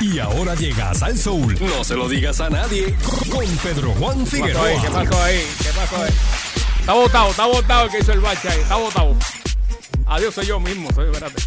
Y 0.00 0.18
ahora 0.18 0.54
llegas 0.54 1.02
al 1.02 1.16
Soul. 1.16 1.56
No 1.60 1.84
se 1.84 1.94
lo 1.94 2.08
digas 2.08 2.40
a 2.40 2.50
nadie. 2.50 2.94
Con 3.30 3.46
Pedro 3.58 3.92
Juan 3.92 4.24
¿Qué 4.24 4.24
pasó 4.24 4.36
Figueroa. 4.36 4.82
¿Qué 4.82 4.90
pasó 4.90 5.22
ahí? 5.22 5.46
¿Qué 5.62 5.68
pasó 5.68 6.02
ahí? 6.02 6.12
Está 6.80 6.92
votado, 6.92 7.30
está 7.30 7.46
votado 7.46 7.84
el 7.84 7.90
que 7.90 7.98
hizo 7.98 8.12
el 8.12 8.20
bache 8.20 8.48
ahí. 8.48 8.60
Está 8.60 8.76
votado. 8.76 9.16
Adiós, 10.06 10.34
soy 10.34 10.46
yo 10.46 10.60
mismo. 10.60 10.90
Soy, 10.94 11.06
espérate. 11.06 11.42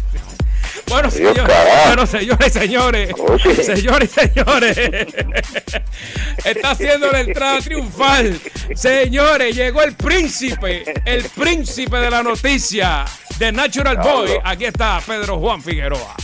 Bueno, 0.88 1.10
señores, 1.10 1.56
bueno, 1.86 2.06
señores, 2.06 2.52
señores, 2.52 3.14
Oye. 3.18 3.62
señores, 3.62 4.10
señores, 4.10 4.78
está 6.44 6.70
haciendo 6.70 7.12
la 7.12 7.20
entrada 7.20 7.60
triunfal. 7.60 8.40
Señores, 8.74 9.54
llegó 9.54 9.82
el 9.82 9.94
príncipe, 9.94 10.84
el 11.04 11.24
príncipe 11.24 11.98
de 11.98 12.10
la 12.10 12.22
noticia, 12.22 13.04
de 13.38 13.52
Natural 13.52 13.98
Boy. 13.98 14.30
Aquí 14.42 14.64
está 14.64 15.00
Pedro 15.06 15.38
Juan 15.38 15.62
Figueroa. 15.62 16.16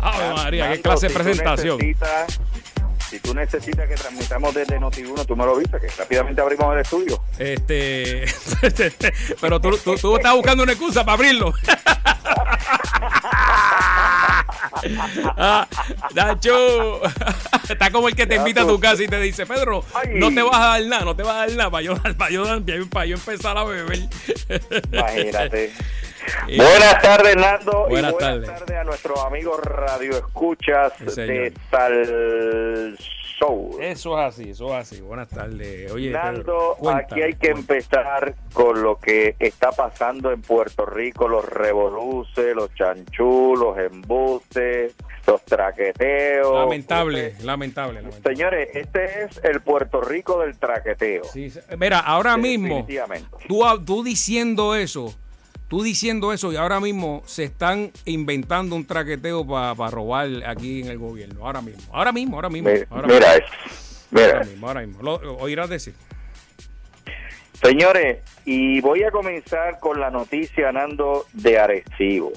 Ave 0.00 0.34
María, 0.34 0.72
qué 0.72 0.80
clase 0.80 1.08
de 1.08 1.14
presentación. 1.14 1.78
Si 3.10 3.18
tú 3.18 3.34
necesitas 3.34 3.88
que 3.88 3.96
transmitamos 3.96 4.54
desde 4.54 4.78
Noti1, 4.78 5.26
tú 5.26 5.34
me 5.34 5.44
lo 5.44 5.56
viste, 5.56 5.80
que 5.80 5.88
rápidamente 5.88 6.40
abrimos 6.40 6.72
el 6.74 6.80
estudio. 6.80 7.20
Este, 7.38 8.24
pero 9.40 9.60
tú, 9.60 9.76
tú, 9.78 9.96
tú 9.96 10.16
estás 10.16 10.32
buscando 10.32 10.62
una 10.62 10.72
excusa 10.72 11.04
para 11.04 11.14
abrirlo. 11.14 11.52
Ah, 15.36 15.66
Nacho, 16.14 17.02
está 17.68 17.90
como 17.90 18.08
el 18.08 18.14
que 18.14 18.26
te 18.26 18.36
invita 18.36 18.62
a 18.62 18.66
tu 18.66 18.78
casa 18.80 19.02
y 19.02 19.08
te 19.08 19.20
dice, 19.20 19.44
Pedro, 19.46 19.84
no 20.14 20.32
te 20.32 20.42
vas 20.42 20.56
a 20.56 20.66
dar 20.66 20.84
nada, 20.84 21.04
no 21.04 21.16
te 21.16 21.22
vas 21.22 21.34
a 21.34 21.38
dar 21.40 21.50
nada 21.50 21.70
para 21.70 21.82
yo, 21.82 21.96
para 22.16 22.30
yo, 22.30 22.60
para 22.88 23.06
yo 23.06 23.16
empezar 23.16 23.58
a 23.58 23.64
beber. 23.64 24.08
Imagínate. 24.92 25.72
Y- 26.48 26.56
Buenas 26.56 27.02
tardes, 27.02 27.36
Nando. 27.36 27.86
Buenas 27.88 28.10
y 28.10 28.14
buenas 28.14 28.18
tardes. 28.18 28.46
tardes 28.46 28.76
a 28.76 28.84
nuestros 28.84 29.18
amigos 29.24 29.60
Radio 29.60 30.10
Escuchas 30.12 30.92
Sí, 31.08 31.20
de 31.22 31.52
Sal 31.70 32.96
Soul. 33.38 33.82
Eso 33.82 34.18
es 34.18 34.24
así, 34.26 34.50
eso 34.50 34.66
es 34.68 34.74
así. 34.92 35.00
Buenas 35.00 35.28
tardes. 35.28 35.90
Oye, 35.92 36.10
Nando, 36.10 36.76
cuéntame, 36.78 37.02
aquí 37.04 37.22
hay 37.22 37.32
que 37.34 37.52
cuéntame. 37.52 37.78
empezar 37.78 38.34
con 38.52 38.82
lo 38.82 38.98
que 38.98 39.34
está 39.38 39.72
pasando 39.72 40.30
en 40.30 40.42
Puerto 40.42 40.84
Rico, 40.84 41.26
los 41.28 41.44
revoluces, 41.48 42.54
los 42.54 42.74
chanchú, 42.74 43.54
los 43.56 43.78
embustes, 43.78 44.94
los 45.26 45.42
traqueteos. 45.44 46.52
Lamentable, 46.54 47.34
lamentable, 47.42 48.02
lamentable. 48.02 48.34
Señores, 48.36 48.68
este 48.74 49.24
es 49.24 49.40
el 49.44 49.60
Puerto 49.62 50.00
Rico 50.02 50.40
del 50.40 50.58
traqueteo. 50.58 51.24
Sí, 51.24 51.50
mira, 51.78 52.00
ahora 52.00 52.36
mismo, 52.36 52.86
tú 53.86 54.02
diciendo 54.04 54.74
eso, 54.74 55.14
tú 55.70 55.82
diciendo 55.84 56.32
eso 56.32 56.52
y 56.52 56.56
ahora 56.56 56.80
mismo 56.80 57.22
se 57.26 57.44
están 57.44 57.92
inventando 58.04 58.74
un 58.76 58.84
traqueteo 58.84 59.46
para 59.46 59.90
robar 59.90 60.28
aquí 60.44 60.80
en 60.82 60.88
el 60.88 60.98
gobierno. 60.98 61.46
Ahora 61.46 61.62
mismo, 61.62 61.82
ahora 61.94 62.10
mismo, 62.12 62.34
ahora 62.36 62.48
mismo. 62.50 62.68
Mi- 62.68 62.80
ahora 62.90 63.06
Mira 63.06 63.34
mismo. 63.34 63.46
Mira. 64.10 64.26
ahora 64.32 64.44
mismo, 64.44 64.66
ahora 64.68 64.80
mismo. 64.80 65.02
Lo, 65.02 65.22
lo 65.22 65.36
oirás 65.36 65.70
decir. 65.70 65.94
Señores, 67.62 68.18
y 68.44 68.80
voy 68.80 69.04
a 69.04 69.10
comenzar 69.10 69.78
con 69.80 70.00
la 70.00 70.10
noticia, 70.10 70.72
Nando, 70.72 71.26
de 71.34 71.58
Arecibo. 71.58 72.32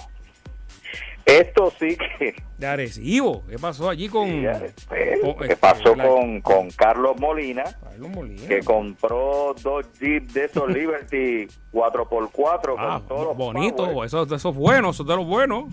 Esto 1.25 1.71
sí 1.79 1.95
que... 1.97 2.35
De 2.57 2.67
Arecibo, 2.67 3.45
¿qué 3.47 3.57
pasó 3.57 3.89
allí 3.89 4.09
con 4.09 4.27
Sí, 4.29 4.45
eh, 4.45 5.19
con, 5.21 5.35
¿Qué 5.37 5.43
este, 5.43 5.55
pasó 5.55 5.95
la- 5.95 6.05
con, 6.07 6.41
con 6.41 6.69
Carlos 6.71 7.17
Molina? 7.19 7.63
Carlos 7.81 8.09
Molina? 8.09 8.47
Que 8.47 8.59
compró 8.61 9.55
dos 9.61 9.85
Jeep 9.99 10.23
de 10.31 10.45
esos 10.45 10.69
Liberty 10.73 11.47
4x4 11.71 12.75
Ah, 12.77 12.97
con 12.99 13.07
todos 13.07 13.25
los 13.27 13.37
bonito, 13.37 13.85
power. 13.85 14.05
eso, 14.07 14.23
eso 14.23 14.49
es 14.49 14.55
bueno, 14.55 14.89
eso 14.89 15.03
es 15.03 15.09
de 15.09 15.15
los 15.15 15.25
buenos. 15.25 15.65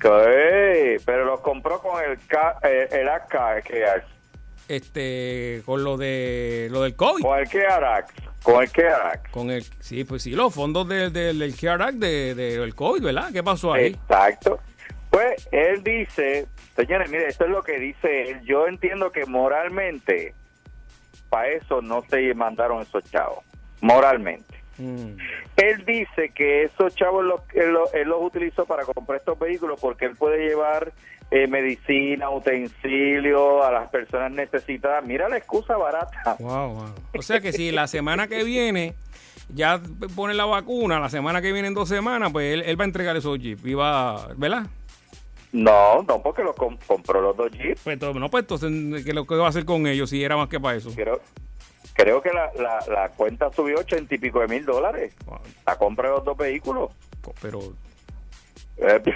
Que, 0.00 1.00
pero 1.04 1.24
los 1.24 1.40
compró 1.40 1.80
con 1.80 2.02
el, 2.04 2.12
eh, 2.64 2.88
el 2.92 3.08
AK, 3.08 3.62
que 3.64 3.82
es, 3.82 4.02
Este, 4.68 5.62
con 5.64 5.84
lo 5.84 5.96
de 5.96 6.68
lo 6.70 6.82
del 6.82 6.94
COVID. 6.96 7.22
con 7.22 7.38
el 7.38 7.48
KRX, 7.48 8.12
con 8.42 8.62
el 8.62 8.70
KRX. 8.70 9.30
Con 9.30 9.50
el, 9.50 9.62
sí, 9.80 10.04
pues 10.04 10.22
sí, 10.22 10.32
los 10.32 10.52
fondos 10.54 10.86
del 10.88 11.12
del 11.12 11.38
del 11.38 11.54
de, 11.98 12.34
de- 12.34 12.58
del 12.58 12.74
COVID, 12.74 13.02
¿verdad? 13.02 13.30
¿Qué 13.32 13.42
pasó 13.42 13.72
ahí? 13.72 13.86
Exacto. 13.86 14.58
Pues 15.16 15.48
él 15.50 15.82
dice, 15.82 16.46
señores, 16.76 17.10
mire, 17.10 17.26
esto 17.28 17.44
es 17.44 17.50
lo 17.50 17.62
que 17.62 17.78
dice 17.78 18.30
él. 18.32 18.40
Yo 18.44 18.66
entiendo 18.66 19.10
que 19.12 19.24
moralmente, 19.24 20.34
para 21.30 21.48
eso 21.48 21.80
no 21.80 22.02
se 22.10 22.34
mandaron 22.34 22.82
esos 22.82 23.02
chavos. 23.10 23.42
Moralmente. 23.80 24.54
Mm. 24.76 25.16
Él 25.56 25.84
dice 25.86 26.32
que 26.34 26.64
esos 26.64 26.94
chavos 26.94 27.24
los, 27.24 27.40
él, 27.54 27.72
los- 27.72 27.94
él 27.94 28.08
los 28.08 28.22
utilizó 28.22 28.66
para 28.66 28.84
comprar 28.84 29.18
estos 29.18 29.38
vehículos 29.38 29.80
porque 29.80 30.04
él 30.04 30.16
puede 30.16 30.46
llevar 30.48 30.92
eh, 31.30 31.46
medicina, 31.46 32.28
utensilios 32.28 33.64
a 33.64 33.70
las 33.72 33.88
personas 33.88 34.30
necesitadas. 34.32 35.02
Mira 35.02 35.30
la 35.30 35.38
excusa 35.38 35.78
barata. 35.78 36.36
Wow, 36.38 36.74
wow. 36.74 36.94
O 37.16 37.22
sea 37.22 37.40
que 37.40 37.52
si 37.54 37.70
la 37.72 37.86
semana 37.86 38.28
que 38.28 38.44
viene 38.44 38.94
ya 39.48 39.80
pone 40.14 40.34
la 40.34 40.44
vacuna, 40.44 41.00
la 41.00 41.08
semana 41.08 41.40
que 41.40 41.52
viene 41.52 41.68
en 41.68 41.74
dos 41.74 41.88
semanas, 41.88 42.30
pues 42.32 42.52
él, 42.52 42.62
él 42.66 42.78
va 42.78 42.84
a 42.84 42.86
entregar 42.86 43.16
esos 43.16 43.38
jeeps 43.38 43.64
y 43.64 43.72
va, 43.72 44.28
¿verdad? 44.36 44.66
No, 45.52 46.02
no, 46.02 46.22
porque 46.22 46.42
com- 46.56 46.76
compró 46.86 47.20
los 47.20 47.36
dos 47.36 47.50
Jeeps. 47.52 47.80
Pues 47.84 48.00
no, 48.00 48.28
pues 48.30 48.42
entonces, 48.42 49.04
¿qué 49.04 49.12
lo 49.14 49.26
que 49.26 49.36
va 49.36 49.46
a 49.46 49.48
hacer 49.48 49.64
con 49.64 49.86
ellos 49.86 50.10
si 50.10 50.22
era 50.22 50.36
más 50.36 50.48
que 50.48 50.60
para 50.60 50.76
eso? 50.76 50.90
Creo, 50.94 51.20
creo 51.94 52.20
que 52.20 52.30
la, 52.30 52.50
la, 52.54 52.84
la 52.92 53.08
cuenta 53.10 53.50
subió 53.52 53.78
ochenta 53.78 54.14
y 54.14 54.18
pico 54.18 54.40
de 54.40 54.48
mil 54.48 54.64
dólares. 54.66 55.14
Wow, 55.26 55.38
La 55.66 55.76
compra 55.76 56.08
de 56.10 56.14
los 56.16 56.24
dos 56.24 56.36
vehículos. 56.36 56.90
Pero, 57.40 57.60
Eh, 58.78 59.02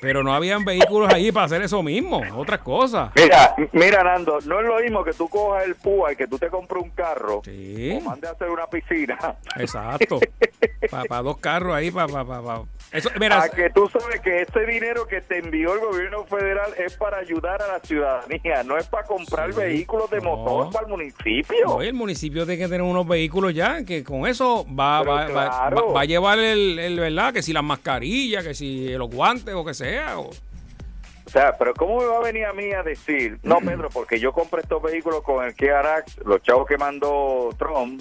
pero 0.00 0.22
no 0.22 0.32
habían 0.32 0.64
vehículos 0.64 1.12
allí 1.12 1.32
para 1.32 1.46
hacer 1.46 1.60
eso 1.62 1.82
mismo, 1.82 2.20
otras 2.36 2.60
cosas. 2.60 3.10
mira, 3.16 3.54
mira, 3.72 4.04
Nando, 4.04 4.38
no 4.44 4.60
es 4.60 4.66
lo 4.66 4.78
mismo 4.80 5.02
que 5.02 5.12
tú 5.12 5.28
cojas 5.28 5.64
el 5.64 5.74
PUA 5.74 6.12
y 6.12 6.16
que 6.16 6.28
tú 6.28 6.38
te 6.38 6.48
compres 6.50 6.84
un 6.84 6.90
carro 6.90 7.40
Sí, 7.44 7.90
o 7.96 8.00
mandes 8.02 8.30
a 8.30 8.34
hacer 8.34 8.48
una 8.50 8.66
piscina. 8.68 9.18
exacto. 9.56 10.20
Para 10.90 11.22
dos 11.22 11.38
carros 11.38 11.74
ahí, 11.74 11.90
para... 11.90 12.06
Pa, 12.06 12.24
pa, 12.24 12.42
pa. 12.42 12.62
Eso, 12.90 13.10
mira, 13.20 13.42
a 13.42 13.48
que 13.50 13.68
tú 13.68 13.86
sabes 13.88 14.18
que 14.20 14.40
ese 14.42 14.60
dinero 14.64 15.06
que 15.06 15.20
te 15.20 15.38
envió 15.38 15.74
el 15.74 15.80
gobierno 15.80 16.24
federal 16.24 16.72
es 16.78 16.96
para 16.96 17.18
ayudar 17.18 17.60
a 17.60 17.66
la 17.66 17.80
ciudadanía, 17.80 18.62
no 18.64 18.78
es 18.78 18.86
para 18.86 19.06
comprar 19.06 19.52
Sí. 19.52 19.58
vehículos 19.60 20.08
de 20.10 20.22
No. 20.22 20.36
motor 20.36 20.72
para 20.72 20.86
el 20.86 20.90
municipio. 20.92 21.82
El 21.82 21.92
municipio 21.92 22.46
tiene 22.46 22.56
que 22.62 22.64
tener 22.68 22.80
unos 22.82 23.06
vehículos 23.06 23.52
ya, 23.54 23.84
que 23.84 24.02
con 24.02 24.26
eso 24.26 24.64
va, 24.68 25.02
va, 25.02 25.26
va- 25.26 25.26
claro. 25.26 25.88
va- 25.88 25.92
va 25.92 26.00
a 26.00 26.04
llevar 26.06 26.38
el, 26.38 26.78
el, 26.78 26.98
¿verdad? 26.98 27.34
Que 27.34 27.42
si 27.42 27.52
las 27.52 27.62
mascarillas, 27.64 28.42
que 28.42 28.54
si 28.54 28.88
los 28.96 29.10
guantes 29.10 29.54
o 29.54 29.64
que 29.66 29.74
sea. 29.74 30.18
o- 30.18 30.30
O 30.30 31.30
sea, 31.30 31.52
pero 31.58 31.74
¿cómo 31.74 31.98
me 31.98 32.06
va 32.06 32.16
a 32.16 32.22
venir 32.22 32.46
a 32.46 32.54
mí 32.54 32.72
a 32.72 32.82
decir, 32.82 33.38
no, 33.42 33.58
Pedro, 33.82 33.90
porque 33.90 34.18
yo 34.18 34.32
compré 34.32 34.62
estos 34.62 34.82
vehículos 34.82 35.20
con 35.22 35.44
el 35.44 35.54
KRX, 35.54 36.20
los 36.24 36.42
chavos 36.42 36.66
que 36.66 36.78
mandó 36.78 37.50
Trump, 37.58 38.00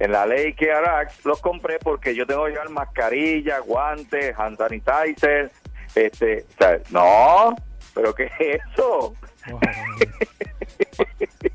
en 0.00 0.10
la 0.12 0.26
ley 0.26 0.54
KRX, 0.54 1.24
los 1.24 1.40
compré 1.40 1.78
porque 1.78 2.14
yo 2.14 2.26
tengo 2.26 2.44
que 2.46 2.50
llevar 2.50 2.70
mascarilla, 2.70 3.60
guantes, 3.60 4.34
hand 4.36 4.58
sanitizer, 4.58 5.52
este, 5.94 6.44
o 6.48 6.58
sea, 6.58 6.78
no, 6.90 7.54
pero 7.94 8.12
¿qué 8.14 8.24
es 8.38 8.60
eso? 8.74 9.14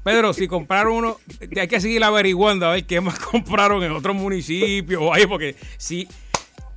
Pedro, 0.03 0.34
si 0.34 0.47
compraron 0.47 0.94
uno, 0.94 1.17
hay 1.57 1.67
que 1.67 1.79
seguir 1.81 2.03
averiguando 2.03 2.67
a 2.67 2.73
ver 2.73 2.85
qué 2.85 3.01
más 3.01 3.19
compraron 3.31 3.84
en 3.84 3.91
otros 3.91 4.16
municipios 4.16 5.01
o 5.01 5.13
ahí, 5.13 5.25
porque 5.25 5.55
si, 5.78 6.07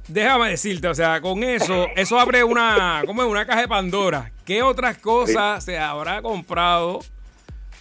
déjame 0.09 0.51
decirte, 0.51 0.89
o 0.89 0.95
sea, 0.95 1.21
con 1.21 1.43
eso, 1.43 1.89
eso 1.97 2.19
abre 2.19 2.43
una, 2.45 3.03
¿cómo 3.07 3.23
es? 3.23 3.29
Una 3.29 3.47
caja 3.47 3.61
de 3.61 3.69
Pandora. 3.69 4.33
¿Qué 4.47 4.63
otras 4.63 4.97
cosas 4.99 5.63
se 5.65 5.79
habrá 5.79 6.23
comprado 6.23 7.01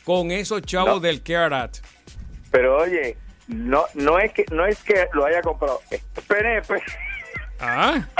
con 0.03 0.31
esos 0.31 0.61
chavos 0.63 0.95
No. 0.95 0.99
del 0.99 1.23
CARE 1.23 1.55
Act? 1.55 1.77
Pero 2.51 2.77
oye, 2.77 3.15
no, 3.47 3.85
no 3.93 4.19
es 4.19 4.33
que, 4.33 4.45
no 4.51 4.65
es 4.65 4.81
que 4.83 5.07
lo 5.13 5.25
haya 5.25 5.41
comprado, 5.41 5.81
es 5.89 6.01
PNP. 6.27 6.81
Ah, 7.59 8.05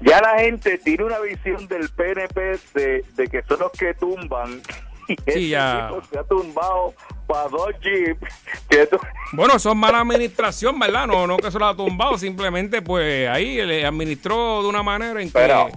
Ya 0.00 0.20
la 0.20 0.38
gente 0.38 0.78
tiene 0.78 1.04
una 1.04 1.18
visión 1.18 1.68
del 1.68 1.88
PNP 1.90 2.58
de, 2.74 3.04
de 3.16 3.28
que 3.28 3.42
son 3.42 3.58
los 3.60 3.72
que 3.72 3.92
tumban. 3.94 4.62
Y 5.08 5.16
ese 5.26 5.48
ya. 5.48 5.88
tipo 5.88 6.02
se 6.04 6.18
ha 6.18 6.24
tumbado 6.24 6.94
para 7.26 7.48
dos 7.48 7.70
jeeps. 7.80 8.32
Bueno, 9.32 9.56
eso 9.56 9.70
es 9.70 9.76
mala 9.76 10.00
administración, 10.00 10.78
¿verdad? 10.78 11.06
No, 11.06 11.26
no 11.26 11.36
que 11.36 11.50
se 11.50 11.58
lo 11.58 11.66
ha 11.66 11.76
tumbado, 11.76 12.16
simplemente 12.16 12.80
pues 12.80 13.28
ahí 13.28 13.56
le 13.64 13.84
administró 13.84 14.62
de 14.62 14.68
una 14.68 14.82
manera 14.82 15.20
en 15.20 15.28
que... 15.28 15.32
Pero, 15.32 15.68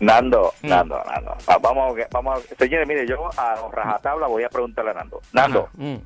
Nando, 0.00 0.52
Mm. 0.62 0.68
Nando, 0.68 1.00
Nando. 1.04 1.36
va- 1.48 1.58
Vamos, 1.58 1.98
a- 1.98 2.08
vamos, 2.10 2.40
a- 2.50 2.54
señores, 2.56 2.86
mire, 2.88 3.06
yo 3.06 3.28
a 3.38 3.68
rajatabla 3.72 4.26
voy 4.26 4.42
a 4.44 4.48
preguntarle 4.48 4.90
a 4.90 4.94
Nando. 4.94 5.20
Nando, 5.32 5.68
mm, 5.74 5.96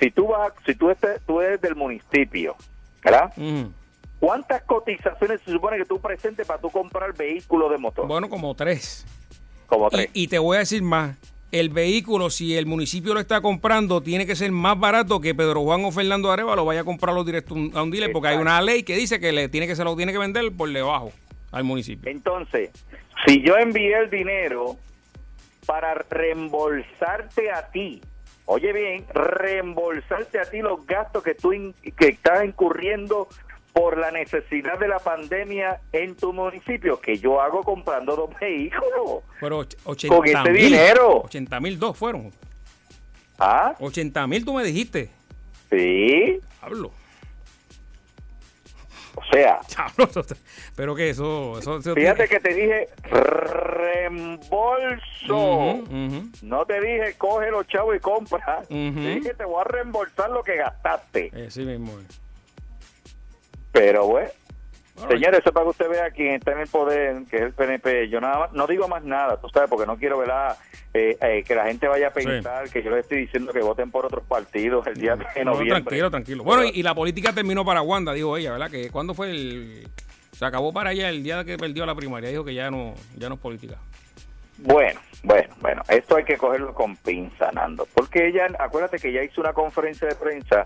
si 0.00 0.10
tú 0.10 0.28
vas, 0.28 0.52
si 0.66 0.74
tú, 0.74 0.90
estés, 0.90 1.20
tú 1.26 1.40
eres 1.40 1.60
del 1.60 1.74
municipio, 1.76 2.56
¿verdad? 3.02 3.32
mm. 3.36 3.64
¿Cuántas 4.20 4.62
cotizaciones 4.62 5.40
se 5.44 5.52
supone 5.52 5.76
que 5.78 5.84
tú 5.84 6.00
presentes 6.00 6.44
para 6.46 6.60
tú 6.60 6.70
comprar 6.70 7.14
vehículo 7.16 7.68
de 7.68 7.78
motor? 7.78 8.06
Bueno, 8.08 8.28
como 8.28 8.52
tres. 8.56 9.06
Como 9.68 9.88
tres. 9.90 10.10
Y, 10.12 10.24
y 10.24 10.28
te 10.28 10.38
voy 10.40 10.56
a 10.56 10.60
decir 10.60 10.82
más. 10.82 11.16
El 11.52 11.70
vehículo, 11.70 12.28
si 12.28 12.56
el 12.56 12.66
municipio 12.66 13.14
lo 13.14 13.20
está 13.20 13.40
comprando, 13.40 14.02
tiene 14.02 14.26
que 14.26 14.34
ser 14.36 14.50
más 14.52 14.78
barato 14.78 15.20
que 15.20 15.34
Pedro 15.34 15.62
Juan 15.62 15.84
o 15.84 15.92
Fernando 15.92 16.30
Areva 16.32 16.56
lo 16.56 16.64
vaya 16.64 16.80
a 16.80 16.84
comprarlo 16.84 17.22
directo 17.24 17.54
a 17.54 17.56
un- 17.58 17.70
a 17.74 17.82
un 17.82 17.90
dealer, 17.90 18.10
porque 18.12 18.28
hay 18.28 18.36
una 18.36 18.60
ley 18.60 18.82
que 18.82 18.96
dice 18.96 19.18
que 19.20 19.30
le 19.32 19.48
tiene 19.48 19.66
que 19.66 19.74
se 19.76 19.84
lo 19.84 19.96
tiene 19.96 20.12
que 20.12 20.18
vender 20.18 20.50
por 20.56 20.70
debajo. 20.70 21.12
al 21.50 21.64
municipio. 21.64 22.10
Entonces, 22.10 22.68
si 23.26 23.42
yo 23.42 23.56
envié 23.56 23.98
el 23.98 24.10
dinero 24.10 24.76
para 25.66 25.94
reembolsarte 25.94 27.50
a 27.50 27.70
ti, 27.70 28.00
oye 28.46 28.72
bien, 28.72 29.04
reembolsarte 29.12 30.38
a 30.40 30.44
ti 30.44 30.60
los 30.60 30.86
gastos 30.86 31.22
que 31.22 31.34
tú 31.34 31.52
in- 31.52 31.74
que 31.96 32.08
estás 32.08 32.44
incurriendo 32.44 33.28
por 33.72 33.98
la 33.98 34.10
necesidad 34.10 34.78
de 34.78 34.88
la 34.88 34.98
pandemia 34.98 35.80
en 35.92 36.16
tu 36.16 36.32
municipio, 36.32 36.98
que 37.00 37.18
yo 37.18 37.40
hago 37.40 37.62
comprando 37.62 38.16
dos 38.16 38.30
vehículos. 38.40 39.22
Pero 39.40 39.58
och- 39.58 39.74
80 39.84 40.16
Con 40.16 40.26
ese 40.26 40.50
mil. 40.50 40.62
dinero. 40.62 41.20
80 41.24 41.60
mil 41.60 41.78
dos 41.78 41.96
fueron. 41.96 42.32
¿Ah? 43.38 43.74
80 43.78 44.26
mil 44.26 44.44
tú 44.44 44.54
me 44.54 44.64
dijiste. 44.64 45.10
Sí. 45.70 46.40
Hablo. 46.60 46.90
O 49.18 49.22
sea. 49.32 49.60
Pero 50.76 50.94
que 50.94 51.10
eso. 51.10 51.58
eso, 51.58 51.78
eso 51.78 51.94
fíjate 51.94 52.26
tiene- 52.26 52.28
que 52.28 52.40
te 52.40 52.54
dije 52.54 52.88
reembolso. 54.48 55.84
No 56.42 56.64
te 56.66 56.80
dije 56.80 57.14
coge 57.18 57.50
los 57.50 57.66
chavos 57.66 57.96
y 57.96 58.00
compra. 58.00 58.60
Ujú. 58.62 58.68
Te 58.94 59.14
dije 59.16 59.34
te 59.34 59.44
voy 59.44 59.60
a 59.60 59.64
reembolsar 59.64 60.30
lo 60.30 60.42
que 60.42 60.56
gastaste. 60.56 61.30
Eh, 61.34 61.50
sí 61.50 61.64
mismo. 61.64 61.92
Pero 63.72 64.06
bueno, 64.06 64.30
right. 65.02 65.12
señores, 65.18 65.40
eso 65.40 65.48
es 65.50 65.52
para 65.54 65.64
que 65.64 65.70
usted 65.70 65.88
vea 65.90 66.10
quién 66.10 66.32
está 66.34 66.52
en 66.52 66.60
el 66.60 66.68
poder, 66.68 67.16
que 67.30 67.36
es 67.36 67.42
el 67.42 67.52
PNP. 67.52 68.08
Yo 68.08 68.20
nada 68.20 68.38
más, 68.40 68.52
no 68.52 68.66
digo 68.66 68.88
más 68.88 69.04
nada, 69.04 69.40
tú 69.40 69.48
sabes, 69.48 69.68
porque 69.70 69.86
no 69.86 69.96
quiero 69.96 70.18
¿verdad? 70.18 70.56
Eh, 70.94 71.16
eh, 71.20 71.44
que 71.46 71.54
la 71.54 71.66
gente 71.66 71.86
vaya 71.86 72.08
a 72.08 72.12
Sí. 72.18 72.26
pensar 72.26 72.68
que 72.70 72.82
yo 72.82 72.90
les 72.90 73.00
estoy 73.00 73.18
diciendo 73.18 73.52
que 73.52 73.60
voten 73.60 73.90
por 73.90 74.06
otros 74.06 74.24
partidos 74.24 74.86
el 74.86 74.94
día 74.94 75.16
de 75.16 75.44
No, 75.44 75.52
noviembre. 75.52 75.82
tranquilo, 75.82 76.10
tranquilo. 76.10 76.44
Bueno, 76.44 76.64
y, 76.64 76.70
y 76.80 76.82
la 76.82 76.94
política 76.94 77.32
terminó 77.32 77.64
para 77.64 77.82
Wanda, 77.82 78.12
dijo 78.12 78.36
ella, 78.36 78.52
¿verdad? 78.52 78.70
Que 78.70 78.90
cuando 78.90 79.14
fue 79.14 79.30
el. 79.30 79.88
Se 80.32 80.44
acabó 80.44 80.72
para 80.72 80.92
ella 80.92 81.08
el 81.08 81.22
día 81.24 81.44
que 81.44 81.58
perdió 81.58 81.84
la 81.84 81.94
primaria. 81.96 82.30
Dijo 82.30 82.44
que 82.44 82.54
ya 82.54 82.70
no, 82.70 82.94
ya 83.16 83.28
no 83.28 83.34
es 83.34 83.40
política. 83.40 83.74
Bueno, 84.58 85.00
bueno, 85.24 85.52
bueno, 85.60 85.82
esto 85.88 86.16
hay 86.16 86.24
que 86.24 86.36
cogerlo 86.36 86.72
con 86.74 86.96
pinza, 86.96 87.50
Nando, 87.52 87.86
porque 87.92 88.28
ella, 88.28 88.46
acuérdate 88.58 88.98
que 88.98 89.08
ella 89.08 89.24
hizo 89.24 89.40
una 89.40 89.52
conferencia 89.52 90.06
de 90.06 90.14
prensa 90.14 90.62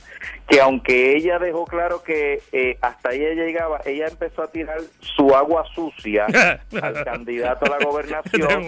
que 0.47 0.61
aunque 0.61 1.17
ella 1.17 1.39
dejó 1.39 1.65
claro 1.65 2.03
que 2.03 2.43
eh, 2.53 2.77
hasta 2.83 3.12
ella 3.12 3.43
llegaba, 3.43 3.81
ella 3.87 4.09
empezó 4.09 4.43
a 4.43 4.50
tirar 4.50 4.79
su 5.00 5.35
agua 5.35 5.65
sucia 5.75 6.27
al 6.83 7.05
candidato 7.05 7.65
a 7.67 7.79
la 7.79 7.85
gobernación. 7.85 8.62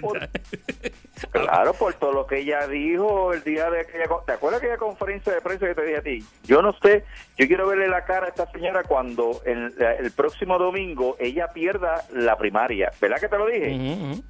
Por-. 0.00 0.28
Claro, 1.30 1.72
por 1.74 1.94
todo 1.94 2.12
lo 2.12 2.26
que 2.26 2.38
ella 2.38 2.66
dijo 2.66 3.32
el 3.32 3.42
día 3.42 3.70
de 3.70 3.80
aquella... 3.80 4.06
¿Te 4.26 4.32
acuerdas 4.32 4.60
aquella 4.60 4.76
conferencia 4.76 5.32
de 5.32 5.40
prensa 5.40 5.66
que 5.66 5.74
te 5.74 5.82
dije 5.84 5.96
a 5.98 6.02
ti? 6.02 6.24
Yo 6.44 6.62
no 6.62 6.72
sé, 6.82 7.04
yo 7.36 7.46
quiero 7.46 7.66
verle 7.66 7.88
la 7.88 8.04
cara 8.04 8.26
a 8.26 8.28
esta 8.28 8.50
señora 8.50 8.82
cuando 8.82 9.40
el, 9.44 9.72
el 9.98 10.10
próximo 10.12 10.58
domingo 10.58 11.16
ella 11.18 11.48
pierda 11.48 12.04
la 12.12 12.36
primaria. 12.36 12.92
¿Verdad 13.00 13.20
que 13.20 13.28
te 13.28 13.38
lo 13.38 13.46
dije? 13.46 14.22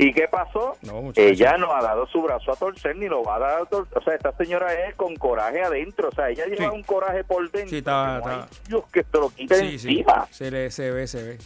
¿Y 0.00 0.12
qué 0.12 0.28
pasó? 0.28 0.76
No, 0.82 1.10
ella 1.16 1.56
no 1.58 1.74
ha 1.74 1.82
dado 1.82 2.06
su 2.06 2.22
brazo 2.22 2.52
a 2.52 2.56
torcer 2.56 2.94
ni 2.96 3.08
lo 3.08 3.24
va 3.24 3.36
a 3.36 3.38
dar 3.40 3.62
a 3.62 3.64
torcer. 3.66 3.98
O 3.98 4.02
sea, 4.02 4.14
esta 4.14 4.32
señora 4.36 4.72
es 4.88 4.94
con 4.94 5.16
coraje 5.16 5.60
adentro. 5.60 6.08
O 6.08 6.12
sea, 6.12 6.30
ella 6.30 6.46
lleva 6.46 6.70
Sí. 6.70 6.76
un 6.76 6.82
coraje 6.84 7.24
por 7.24 7.42
dentro. 7.50 7.70
Sí, 7.70 7.78
está- 7.78 8.18
no 8.20 8.30
está- 8.30 8.48
Dios 8.68 8.84
que 8.92 9.02
te 9.02 9.18
lo 9.18 9.28
quite 9.30 9.54
Sí, 9.56 9.78
sí. 9.78 9.88
encima. 9.98 10.26
Se, 10.30 10.50
le, 10.52 10.70
se 10.70 10.90
ve, 10.92 11.06
se 11.08 11.22
ve. 11.24 11.38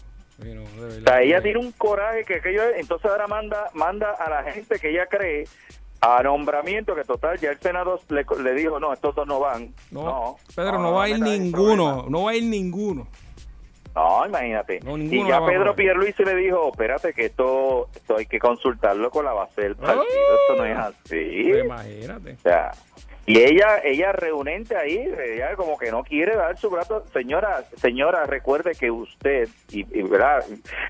No, 0.55 0.63
O 0.65 0.91
sea, 1.05 1.23
ella 1.23 1.41
tiene 1.41 1.61
un 1.61 1.73
coraje 1.73 2.25
que 2.25 2.37
aquello 2.37 2.63
es- 2.65 2.81
entonces 2.81 3.11
ahora 3.11 3.27
manda 3.27 3.71
manda 3.75 4.11
a 4.11 4.29
la 4.29 4.43
gente 4.53 4.79
que 4.79 4.91
ella 4.91 5.07
cree 5.07 5.45
a 6.01 6.21
nombramiento 6.23 6.97
que 6.97 7.05
total 7.05 7.39
ya 7.39 7.51
el 7.53 7.61
Senado 7.61 8.01
le, 8.09 8.27
le 8.43 8.53
dijo 8.55 8.81
no 8.81 8.93
estos 8.93 9.15
dos 9.15 9.25
no 9.27 9.39
van 9.39 9.73
No, 9.93 10.37
Pedro, 10.57 10.79
no, 10.81 10.93
va 10.95 11.05
a 11.05 11.09
ir 11.09 11.21
ninguno. 11.21 12.07
No 12.09 12.25
va 12.25 12.33
a 12.33 12.35
ir 12.35 12.43
ninguno. 12.45 13.07
No 13.95 14.27
imagínate 14.27 14.81
No, 14.81 14.97
y 14.99 15.27
ya 15.27 15.45
Pedro. 15.45 15.75
Pierluisi 15.75 16.25
le 16.25 16.35
dijo 16.37 16.71
espérate 16.71 17.13
que 17.13 17.27
esto 17.27 17.89
esto 17.95 18.17
hay 18.17 18.27
que 18.27 18.39
consultarlo 18.39 19.11
con 19.11 19.25
la 19.25 19.33
base 19.33 19.63
del 19.63 19.77
partido 19.77 20.05
esto 20.05 20.57
no 20.57 20.65
es 20.65 20.79
así 20.79 21.49
Pues 21.51 21.65
imagínate. 21.65 22.33
o 22.33 22.41
sea, 22.41 22.73
y 23.25 23.39
ella, 23.39 23.79
ella 23.85 24.11
reunente 24.11 24.77
ahí, 24.77 24.97
ella 24.97 25.55
como 25.55 25.79
que 25.79 25.93
no 25.93 26.03
quiere 26.03 26.35
dar 26.35 26.59
su 26.59 26.69
brazo. 26.69 27.05
Señora, 27.13 27.65
señora, 27.77 28.27
recuerde 28.27 28.73
que 28.75 28.91
usted, 28.91 29.49
y, 29.71 29.87
y, 29.97 30.03
verdad, 30.03 30.45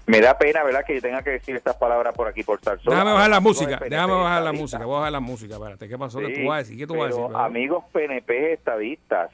me 0.06 0.20
da 0.22 0.38
pena, 0.38 0.64
¿verdad?, 0.64 0.82
que 0.87 0.94
yo 0.94 1.02
tenga 1.02 1.22
que 1.22 1.31
decir 1.32 1.54
estas 1.56 1.76
palabras 1.76 2.14
por 2.14 2.26
aquí, 2.28 2.43
por 2.43 2.58
estar 2.58 2.78
solo. 2.81 2.93
Déjame 2.93 3.12
bajar 3.12 3.31
la 3.31 3.40
música. 3.40 3.78
Déjame 3.87 4.14
bajar 4.14 4.43
la 4.43 4.52
música. 4.52 4.84
Voy 4.87 4.94
a 4.94 4.99
bajar 5.00 5.12
la 5.12 5.20
música. 5.20 5.54
Espérate, 5.56 5.88
¿qué 5.88 5.99
pasó? 5.99 6.20
¿Qué 6.20 6.28
tú 6.31 6.49
vas 6.49 6.54
a 6.54 6.58
decir? 6.60 6.78
¿Qué 6.78 6.87
tú 6.87 6.94
vas 6.96 7.02
a 7.02 7.10
pero, 7.10 7.16
decir? 7.16 7.26
Pedro? 7.28 7.44
Amigos 7.44 7.84
PNP 7.93 8.52
estadistas, 8.54 9.31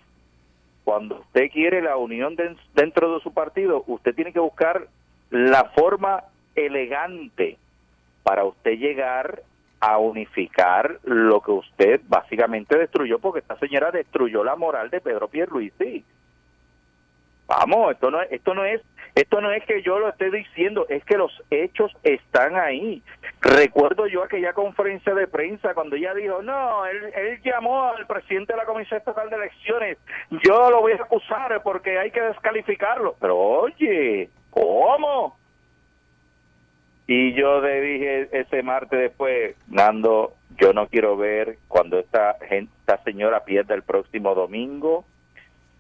cuando 0.89 1.17
usted 1.17 1.51
quiere 1.53 1.83
la 1.83 1.99
unión 1.99 2.35
den- 2.35 2.57
dentro 2.73 3.13
de 3.15 3.21
su 3.21 3.35
partido, 3.35 3.85
usted 3.89 4.15
tiene 4.15 4.33
que 4.33 4.41
buscar 4.41 4.87
la 5.29 5.65
forma 5.77 6.25
elegante 6.55 7.59
para 8.23 8.45
usted 8.47 8.79
llegar 8.79 9.43
a 9.81 9.99
unificar 9.99 10.99
lo 11.05 11.43
que 11.43 11.51
usted 11.51 12.01
básicamente 12.09 12.79
destruyó, 12.79 13.19
porque 13.19 13.41
esta 13.41 13.59
señora 13.59 13.91
destruyó 13.91 14.43
la 14.43 14.57
moral 14.57 14.89
de 14.89 15.03
Pedro 15.03 15.29
Pierluisi. 15.29 16.03
Vamos, 17.47 17.93
esto 17.93 18.11
no 18.11 18.23
es, 18.23 18.33
esto 18.33 18.55
no 18.55 18.65
es, 18.65 18.81
esto 19.21 19.41
no 19.41 19.51
es 19.51 19.65
que 19.65 19.83
yo 19.83 19.99
lo 19.99 20.09
esté 20.09 20.31
diciendo, 20.31 20.87
es 20.89 21.05
que 21.05 21.17
los 21.17 21.33
hechos 21.51 21.93
están 22.05 22.57
ahí. 22.57 23.03
Recuerdo 23.41 24.07
yo 24.07 24.23
aquella 24.23 24.53
conferencia 24.53 25.13
de 25.13 25.27
prensa 25.27 25.75
cuando 25.75 25.97
ella 25.97 26.15
dijo, 26.15 26.41
no, 26.41 26.87
él, 26.87 27.41
llamó 27.43 27.85
al 27.85 28.07
presidente 28.07 28.53
de 28.53 28.59
la 28.59 28.65
Comisión 28.65 28.99
Estatal 28.99 29.29
de 29.29 29.37
Elecciones, 29.37 29.99
yo 30.45 30.71
lo 30.71 30.83
voy 30.83 30.93
a 30.93 31.03
acusar 31.03 31.61
porque 31.65 31.99
hay 31.99 32.13
que 32.13 32.21
descalificarlo. 32.21 33.17
Pero 33.21 33.37
oye, 33.37 34.31
¿cómo? 34.51 35.37
Y 37.09 37.33
yo 37.33 37.61
le 37.61 37.81
dije 37.81 38.29
ese 38.33 38.63
martes 38.63 39.01
después, 39.01 39.57
Nando, 39.67 40.35
yo 40.61 40.73
no 40.73 40.87
quiero 40.87 41.17
ver 41.17 41.59
cuando 41.67 41.99
esta, 41.99 42.37
gente, 42.49 42.71
esta 42.81 43.03
señora 43.03 43.45
pierda 43.45 43.75
el 43.75 43.83
próximo 43.83 44.37
domingo. 44.37 45.05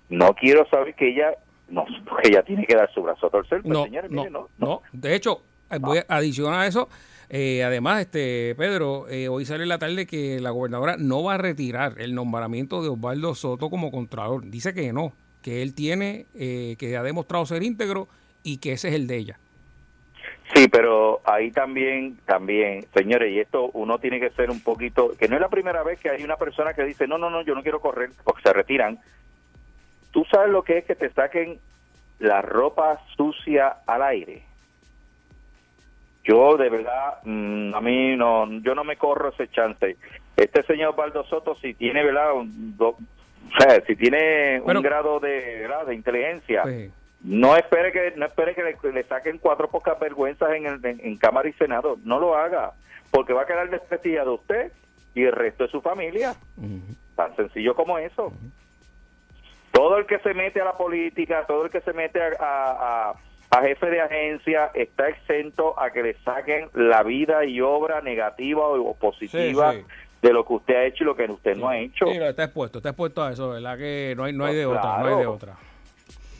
No 0.08 0.34
quiero 0.34 0.66
saber 0.70 0.94
que 0.94 1.10
ella, 1.10 1.34
no, 1.68 1.84
ella 2.24 2.42
tiene 2.42 2.66
que 2.66 2.74
dar 2.76 2.92
su 2.92 3.02
brazo 3.02 3.26
a 3.26 3.30
torcer. 3.30 3.62
Pues, 3.62 3.72
No, 3.72 3.84
señores, 3.84 4.10
no, 4.10 4.22
mire, 4.22 4.30
no, 4.30 4.48
no. 4.58 4.82
De 4.92 5.14
hecho, 5.14 5.42
eh, 5.70 5.78
voy 5.80 5.98
a 5.98 6.04
adicionar 6.08 6.60
a 6.60 6.66
eso. 6.66 6.88
eh, 7.28 7.62
además, 7.62 8.00
este 8.02 8.54
Pedro, 8.56 9.08
eh, 9.08 9.28
hoy 9.28 9.44
sale 9.44 9.62
en 9.64 9.68
la 9.68 9.78
tarde 9.78 10.06
que 10.06 10.40
la 10.40 10.50
gobernadora 10.50 10.96
no 10.98 11.22
va 11.22 11.34
a 11.34 11.38
retirar 11.38 11.94
el 11.98 12.14
nombramiento 12.14 12.82
de 12.82 12.88
Osvaldo 12.88 13.34
Soto 13.34 13.68
como 13.70 13.90
contralor. 13.90 14.44
Dice 14.46 14.72
que 14.74 14.92
no, 14.92 15.12
que 15.42 15.62
él 15.62 15.74
tiene, 15.74 16.26
eh, 16.34 16.76
que 16.78 16.96
ha 16.96 17.02
demostrado 17.02 17.44
ser 17.46 17.62
íntegro 17.62 18.08
y 18.42 18.58
que 18.58 18.72
ese 18.72 18.88
es 18.88 18.94
el 18.94 19.06
de 19.06 19.16
ella. 19.16 19.38
Sí, 20.54 20.66
pero 20.68 21.20
ahí 21.24 21.50
también, 21.50 22.16
también, 22.24 22.86
señores, 22.94 23.30
y 23.30 23.38
esto 23.38 23.70
uno 23.74 23.98
tiene 23.98 24.18
que 24.18 24.30
ser 24.30 24.50
un 24.50 24.60
poquito, 24.60 25.10
que 25.18 25.28
no 25.28 25.34
es 25.34 25.42
la 25.42 25.50
primera 25.50 25.82
vez 25.82 26.00
que 26.00 26.08
hay 26.08 26.24
una 26.24 26.36
persona 26.36 26.72
que 26.72 26.84
dice, 26.84 27.06
no, 27.06 27.18
no, 27.18 27.28
no, 27.28 27.42
yo 27.42 27.54
no 27.54 27.62
quiero 27.62 27.80
correr, 27.80 28.10
porque 28.24 28.42
se 28.42 28.52
retiran. 28.54 28.98
Tú 30.10 30.24
sabes 30.30 30.50
lo 30.50 30.62
que 30.62 30.78
es 30.78 30.84
que 30.84 30.94
te 30.94 31.10
saquen 31.10 31.58
la 32.18 32.42
ropa 32.42 33.00
sucia 33.16 33.76
al 33.86 34.02
aire. 34.02 34.42
Yo 36.24 36.56
de 36.56 36.68
verdad, 36.68 37.18
mm, 37.24 37.74
a 37.74 37.80
mí 37.80 38.16
no, 38.16 38.50
yo 38.60 38.74
no 38.74 38.84
me 38.84 38.96
corro 38.96 39.30
ese 39.30 39.48
chance. 39.48 39.96
Este 40.36 40.62
señor 40.64 40.94
Baldo 40.94 41.24
Soto, 41.24 41.54
si 41.56 41.74
tiene, 41.74 42.04
¿verdad? 42.04 42.34
Un, 42.34 42.76
do- 42.76 42.96
o 42.98 43.60
sea, 43.60 43.80
si 43.86 43.96
tiene 43.96 44.60
Pero- 44.66 44.80
un 44.80 44.84
grado 44.84 45.20
de, 45.20 45.60
¿verdad? 45.62 45.86
de 45.86 45.94
inteligencia, 45.94 46.64
no 47.22 47.56
espere 47.56 47.92
que 47.92 48.12
no 48.16 48.26
espere 48.26 48.54
que 48.54 48.62
le, 48.62 48.92
le 48.92 49.02
saquen 49.04 49.38
cuatro 49.38 49.68
pocas 49.68 49.98
vergüenzas 49.98 50.50
en, 50.52 50.66
el- 50.66 50.84
en, 50.84 51.00
en 51.00 51.16
Cámara 51.16 51.48
y 51.48 51.52
Senado. 51.54 51.96
No 52.04 52.18
lo 52.20 52.36
haga, 52.36 52.72
porque 53.10 53.32
va 53.32 53.42
a 53.42 53.46
quedar 53.46 53.70
desprestigiado 53.70 54.34
usted 54.34 54.70
y 55.14 55.22
el 55.24 55.32
resto 55.32 55.64
de 55.64 55.70
su 55.70 55.80
familia. 55.80 56.34
Tan 57.16 57.34
sencillo 57.36 57.74
como 57.74 57.98
eso. 57.98 58.32
Todo 59.78 59.96
el 59.98 60.06
que 60.06 60.18
se 60.18 60.34
mete 60.34 60.60
a 60.60 60.64
la 60.64 60.72
política, 60.72 61.44
todo 61.46 61.64
el 61.66 61.70
que 61.70 61.80
se 61.82 61.92
mete 61.92 62.20
a, 62.20 62.30
a- 62.40 63.10
a- 63.10 63.14
a 63.56 63.62
jefe 63.62 63.86
de 63.90 64.00
agencia, 64.00 64.72
está 64.74 65.08
exento 65.08 65.78
a 65.80 65.90
que 65.92 66.02
le 66.02 66.14
saquen 66.24 66.68
la 66.74 67.04
vida 67.04 67.44
y 67.44 67.60
obra 67.60 68.00
negativa 68.00 68.66
o 68.66 68.94
positiva 68.94 69.70
Sí, 69.72 69.78
sí. 69.78 69.86
de 70.20 70.32
lo 70.32 70.44
que 70.44 70.52
usted 70.54 70.74
ha 70.74 70.84
hecho 70.84 71.04
y 71.04 71.06
lo 71.06 71.14
que 71.14 71.26
usted 71.30 71.56
no 71.56 71.68
ha 71.68 71.78
hecho. 71.78 72.06
Sí, 72.06 72.18
está 72.20 72.42
expuesto, 72.42 72.78
está 72.78 72.88
expuesto 72.88 73.22
a 73.22 73.30
eso, 73.30 73.50
¿verdad? 73.50 73.78
Que 73.78 74.14
no 74.16 74.24
hay, 74.24 74.32
no 74.32 74.46
hay 74.46 74.56
de 74.56 74.66
Pues 74.66 74.78
otra, 74.78 74.98
no 74.98 75.06
hay 75.06 75.10
de 75.14 75.14
claro. 75.22 75.32
otra. 75.32 75.54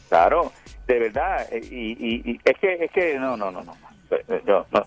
Claro, 0.09 0.51
de 0.85 0.99
verdad, 0.99 1.47
eh, 1.49 1.61
y, 1.63 1.91
y, 1.91 2.31
y 2.31 2.39
es 2.43 2.57
que 2.59 2.73
es 2.83 2.91
que 2.91 3.17
no, 3.19 3.37
no, 3.37 3.51
no, 3.51 3.63
no, 3.63 3.73
yo, 4.45 4.65
no, 4.69 4.83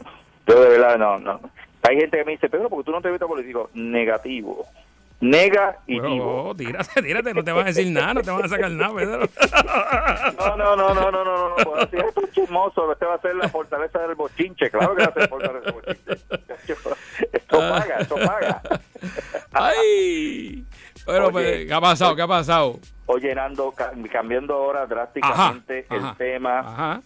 yo 0.47 0.61
de 0.63 0.69
verdad 0.69 0.99
no, 0.99 1.19
no. 1.19 1.41
Hay 1.89 1.97
gente 1.97 2.19
que 2.19 2.25
me 2.27 2.33
dice, 2.33 2.51
Pedro, 2.51 2.69
porque 2.69 2.85
tú 2.85 2.93
no 2.93 3.01
te 3.01 3.11
metes 3.11 3.27
político, 3.27 3.71
negativo, 3.73 4.67
negativo. 5.23 6.43
Bueno, 6.43 6.55
tírate, 6.57 7.01
tírate, 7.03 7.33
no 7.33 7.45
te 7.45 7.53
van 7.53 7.63
a 7.63 7.69
decir 7.69 7.91
nada, 7.93 8.15
no 8.15 8.23
te 8.23 8.31
van 8.31 8.45
a 8.45 8.49
sacar 8.49 8.71
nada, 8.71 8.95
Pedro. 8.95 9.21
No, 10.39 10.57
no, 10.57 10.77
no, 10.77 10.95
no, 10.95 11.11
no, 11.11 11.25
no, 11.25 11.57
no, 11.57 11.77
decir, 11.77 12.01
esto 12.01 12.21
es 12.25 12.33
chismoso, 12.33 12.93
este 12.93 13.07
va 13.07 13.15
a 13.15 13.21
ser 13.21 13.35
la 13.37 13.49
fortaleza 13.49 14.01
del 14.01 14.15
bochinche, 14.17 14.71
claro 14.71 14.95
que 14.95 15.03
va 15.05 15.09
a 15.09 15.13
ser 15.13 15.23
la 15.23 15.29
fortaleza 15.29 15.61
del 15.65 15.73
bochinche. 15.75 16.13
Esto 17.33 17.59
paga, 17.59 17.97
esto 17.99 18.15
paga. 18.17 18.63
Ay. 19.53 20.65
Bueno, 21.05 21.25
Oye, 21.27 21.33
pues, 21.33 21.67
¿qué 21.67 21.75
ha 21.75 21.81
pasado? 21.81 22.17
¿Qué 22.17 22.23
ha 22.23 22.27
pasado? 22.29 22.79
Oye, 23.07 23.35
Nando, 23.35 23.73
ca- 23.73 23.93
cambiando 24.11 24.55
ahora 24.55 24.87
drásticamente 24.87 25.85
Ajá, 25.89 25.97
el 25.97 26.05
ajá, 26.05 26.15
tema, 26.17 26.59
Ajá. 26.61 27.03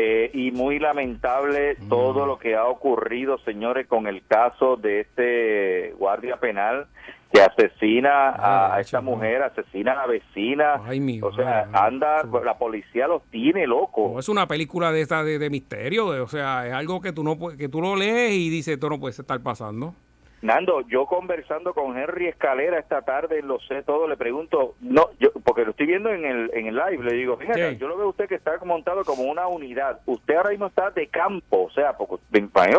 Eh, 0.00 0.30
y 0.32 0.52
muy 0.52 0.78
lamentable 0.78 1.76
todo 1.88 2.24
lo 2.26 2.38
que 2.38 2.54
ha 2.54 2.66
ocurrido, 2.66 3.38
señores, 3.38 3.86
con 3.88 4.06
el 4.06 4.24
caso 4.26 4.76
de 4.76 5.00
este 5.00 5.92
guardia 5.98 6.36
penal 6.36 6.86
que 7.32 7.42
asesina 7.42 8.30
a, 8.30 8.74
Ay, 8.76 8.82
esta 8.82 9.00
mujer, 9.00 9.42
asesina 9.42 9.92
a 9.92 9.96
la 9.96 10.06
vecina. 10.06 10.80
Ay, 10.84 11.00
mi 11.00 11.20
o 11.20 11.30
sea, 11.34 11.66
madre, 11.70 11.86
anda, 11.86 12.22
la 12.44 12.56
policía 12.56 13.06
los 13.08 13.22
tiene 13.30 13.66
locos. 13.66 14.12
No 14.12 14.18
es 14.18 14.28
una 14.28 14.46
película 14.46 14.92
de 14.92 15.00
esta 15.02 15.22
de, 15.24 15.38
de 15.38 15.50
misterio, 15.50 16.10
de- 16.12 16.20
o 16.20 16.28
sea, 16.28 16.66
es 16.66 16.72
algo 16.72 17.00
que 17.00 17.12
tú 17.12 17.22
no 17.24 17.36
que 17.56 17.68
tú 17.68 17.80
lo 17.82 17.96
lees 17.96 18.32
y 18.32 18.48
dices, 18.50 18.74
esto 18.74 18.88
no 18.88 18.98
puede 19.00 19.14
estar 19.14 19.40
pasando. 19.42 19.94
Nando, 20.40 20.82
yo 20.88 21.06
conversando 21.06 21.74
con 21.74 21.98
Henry 21.98 22.28
Escalera 22.28 22.78
esta 22.78 23.02
tarde, 23.02 23.42
lo 23.42 23.58
sé 23.60 23.82
todo, 23.82 24.06
le 24.06 24.16
pregunto, 24.16 24.74
no, 24.80 25.08
yo 25.18 25.32
porque 25.44 25.64
lo 25.64 25.70
estoy 25.72 25.86
viendo 25.86 26.10
en 26.10 26.24
el, 26.24 26.50
en 26.54 26.66
el 26.68 26.76
live, 26.76 27.02
le 27.04 27.14
digo, 27.14 27.36
fíjate, 27.36 27.70
Sí. 27.72 27.76
yo 27.78 27.88
lo 27.88 27.96
veo 27.96 28.06
a 28.06 28.10
usted 28.10 28.28
que 28.28 28.36
está 28.36 28.56
montado 28.64 29.04
como 29.04 29.24
una 29.24 29.46
unidad, 29.48 30.00
usted 30.06 30.36
ahora 30.36 30.50
mismo 30.50 30.66
está 30.66 30.90
de 30.90 31.08
campo, 31.08 31.64
o 31.64 31.70
sea, 31.70 31.96
porque, 31.96 32.22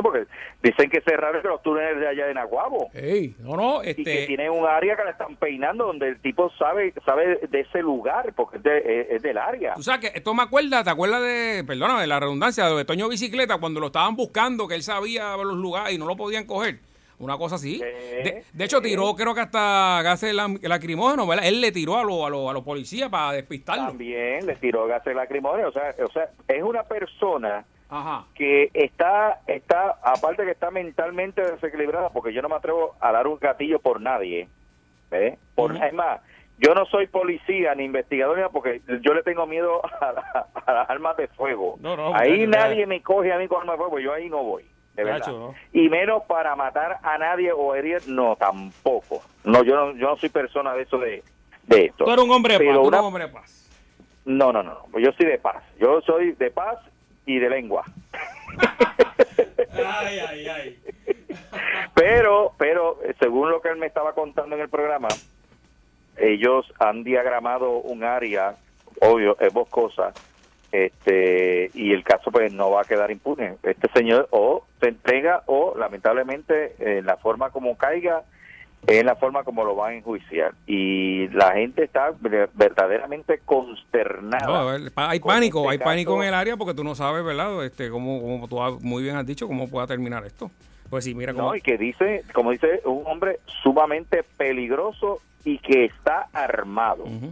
porque 0.02 0.26
dicen 0.64 0.90
que 0.90 1.02
cerraron 1.02 1.44
los 1.44 1.62
túneles 1.62 2.00
de 2.00 2.08
allá 2.08 2.28
de 2.28 2.34
Naguabo. 2.34 2.90
Ey, 2.94 3.36
no, 3.40 3.58
no, 3.58 3.82
Y 3.84 3.94
que 3.96 4.02
este, 4.02 4.28
tiene 4.28 4.50
un 4.50 4.66
área 4.66 4.96
que 4.96 5.04
la 5.04 5.12
están 5.12 5.36
peinando 5.36 5.86
donde 5.88 6.08
el 6.10 6.20
tipo 6.22 6.50
sabe 6.58 6.94
sabe 7.06 7.40
de 7.50 7.60
ese 7.60 7.82
lugar 7.82 8.34
porque 8.36 8.58
es, 8.58 8.64
de- 8.64 9.02
es- 9.02 9.08
es 9.12 9.22
del 9.22 9.38
área. 9.38 9.74
tú 9.74 9.84
sabes 9.84 10.10
que 10.12 10.18
esto 10.18 10.34
me 10.34 10.44
acuerda, 10.44 10.84
¿te 10.84 10.90
acuerdas 10.90 11.22
de, 11.22 11.64
perdóname, 11.68 12.08
la 12.08 12.20
redundancia, 12.20 12.70
de 12.70 12.86
Toño 12.86 13.10
Bicicleta 13.10 13.58
cuando 13.58 13.80
lo 13.80 13.88
estaban 13.88 14.16
buscando, 14.16 14.68
que 14.68 14.76
él 14.76 14.84
sabía 14.84 15.36
los 15.38 15.58
lugares 15.58 15.94
y 15.94 15.98
no 15.98 16.06
lo 16.06 16.16
podían 16.16 16.46
coger? 16.46 16.80
Una 17.20 17.38
cosa 17.38 17.56
así. 17.56 17.80
De, 17.80 18.44
de 18.52 18.64
hecho, 18.66 18.82
tiró, 18.82 19.14
creo 19.16 19.36
que 19.36 19.42
hasta 19.42 20.02
gases 20.04 20.34
lacrimógenos, 20.62 21.28
¿verdad? 21.28 21.46
Él 21.46 21.60
le 21.62 21.72
tiró 21.72 21.98
a, 21.98 22.04
los 22.04 22.24
a, 22.26 22.30
los 22.30 22.50
a 22.50 22.54
los 22.54 22.64
policías 22.64 23.10
para 23.10 23.34
despistarlo. 23.34 23.88
También 23.88 24.46
le 24.46 24.56
tiró 24.56 24.88
gases 24.88 25.16
lacrimógenos, 25.16 25.76
o 25.76 25.80
sea, 25.80 25.94
o 26.06 26.10
sea, 26.12 26.30
es 26.48 26.64
una 26.64 26.84
persona 26.84 27.66
Ajá. 27.90 28.26
que 28.36 28.70
está, 28.74 29.42
está, 29.48 30.00
aparte 30.04 30.46
que 30.46 30.52
está 30.52 30.72
mentalmente 30.72 31.42
desequilibrada, 31.42 32.10
porque 32.10 32.32
yo 32.34 32.42
no 32.42 32.50
me 32.50 32.56
atrevo 32.56 32.96
a 33.02 33.12
dar 33.12 33.28
un 33.28 33.38
gatillo 33.38 33.80
por 33.80 34.00
nadie, 34.00 34.48
¿ves? 35.12 35.38
Por. 35.56 35.76
Es 35.76 35.94
más, 35.94 36.22
yo 36.58 36.74
no 36.74 36.86
soy 36.86 37.08
policía 37.08 37.76
ni 37.76 37.84
investigador, 37.84 38.50
porque 38.54 38.82
yo 39.02 39.14
le 39.14 39.24
tengo 39.24 39.46
miedo 39.46 39.82
a, 40.02 40.12
la- 40.14 40.48
a 40.66 40.74
las 40.74 40.90
armas 40.90 41.18
de 41.18 41.28
fuego. 41.28 41.78
No, 41.82 41.98
no, 41.98 42.16
ahí 42.16 42.48
nadie 42.48 42.86
me 42.86 43.02
coge 43.02 43.34
a 43.34 43.38
mí 43.38 43.48
con 43.50 43.60
armas 43.62 43.76
de 43.76 43.80
fuego, 43.80 44.00
yo 44.00 44.14
ahí 44.14 44.30
no 44.30 44.44
voy, 44.44 44.66
de 45.00 45.04
verdad. 45.06 45.20
Muchacho, 45.28 45.40
¿no? 45.40 45.56
Y 45.82 45.90
menos 45.90 46.24
para 46.24 46.56
matar 46.56 46.98
a 47.04 47.18
nadie 47.18 47.52
o 47.52 47.74
herir, 47.76 48.02
no, 48.08 48.36
tampoco. 48.36 49.22
No, 49.44 49.64
yo 49.64 49.76
no, 49.76 49.92
yo 49.98 50.08
no 50.10 50.18
soy 50.18 50.30
persona 50.30 50.74
de 50.74 50.84
eso 50.84 50.98
de, 50.98 51.24
de 51.64 51.86
esto. 51.86 52.06
Tú 52.06 52.12
eres 52.12 52.24
un 52.24 52.32
hombre 52.32 52.58
de 52.58 52.66
paz, 52.66 52.78
una- 52.78 53.00
un 53.00 53.06
hombre 53.06 53.28
de 53.28 53.34
paz. 53.34 53.70
no, 54.26 54.52
no, 54.54 54.64
no, 54.64 54.78
no. 54.92 55.00
Yo 55.00 55.12
soy 55.14 55.26
de 55.26 55.38
paz. 55.38 55.64
Yo 55.80 56.02
soy 56.02 56.34
de 56.34 56.52
paz 56.52 56.78
y 57.26 57.40
de 57.40 57.50
lengua. 57.50 57.84
Ay, 59.74 60.20
ay, 60.20 60.48
ay. 60.48 60.80
Pero, 61.94 62.54
pero, 62.58 63.00
según 63.20 63.50
lo 63.52 63.62
que 63.62 63.70
él 63.70 63.78
me 63.78 63.86
estaba 63.88 64.14
contando 64.14 64.56
en 64.56 64.62
el 64.62 64.70
programa, 64.70 65.08
ellos 66.18 66.72
han 66.80 67.04
diagramado 67.04 67.72
un 67.72 68.04
área, 68.04 68.56
obvio, 69.02 69.38
es 69.40 69.54
boscosa, 69.54 70.14
este, 70.72 71.72
y 71.74 71.92
el 71.94 72.04
caso 72.04 72.32
pues 72.32 72.54
no 72.54 72.72
va 72.72 72.82
a 72.82 72.86
quedar 72.86 73.12
impune. 73.12 73.56
Este 73.64 73.90
señor 73.94 74.28
o 74.32 74.66
se 74.80 74.90
entrega 74.90 75.44
o 75.48 75.74
lamentablemente 75.78 76.76
en 76.80 77.06
la 77.06 77.18
forma 77.18 77.50
como 77.50 77.78
caiga, 77.78 78.24
es 78.88 79.04
la 79.04 79.16
forma 79.16 79.44
como 79.44 79.66
lo 79.66 79.76
van 79.76 79.92
a 79.92 79.96
enjuiciar. 79.98 80.54
Y 80.66 81.28
la 81.30 81.52
gente 81.54 81.84
está 81.84 82.12
ver- 82.22 82.50
verdaderamente 82.54 83.40
consternada. 83.44 84.46
No, 84.48 84.66
ver, 84.68 84.92
hay 84.96 85.20
pánico, 85.20 85.60
este 85.60 85.72
hay 85.72 85.78
pánico 85.80 86.22
en 86.22 86.30
el 86.30 86.34
área 86.34 86.56
porque 86.56 86.74
tú 86.74 86.84
no 86.84 86.96
sabes, 86.96 87.24
¿verdad? 87.24 87.66
Este, 87.66 87.90
como, 87.90 88.22
como 88.22 88.48
tú 88.48 88.62
has- 88.64 88.82
muy 88.82 89.04
bien 89.04 89.16
has 89.18 89.26
dicho, 89.26 89.48
cómo 89.48 89.68
pueda 89.70 89.86
terminar 89.88 90.26
esto. 90.26 90.50
Pues 90.90 91.04
sí, 91.04 91.14
mira 91.14 91.34
cómo... 91.34 91.50
No, 91.50 91.56
y 91.56 91.62
que 91.62 91.78
dice, 91.78 92.24
como 92.34 92.52
dice, 92.52 92.82
un 92.86 93.04
hombre 93.06 93.38
sumamente 93.62 94.24
peligroso 94.38 95.20
y 95.46 95.60
que 95.60 95.86
está 95.86 96.28
armado. 96.34 97.04
No, 97.06 97.30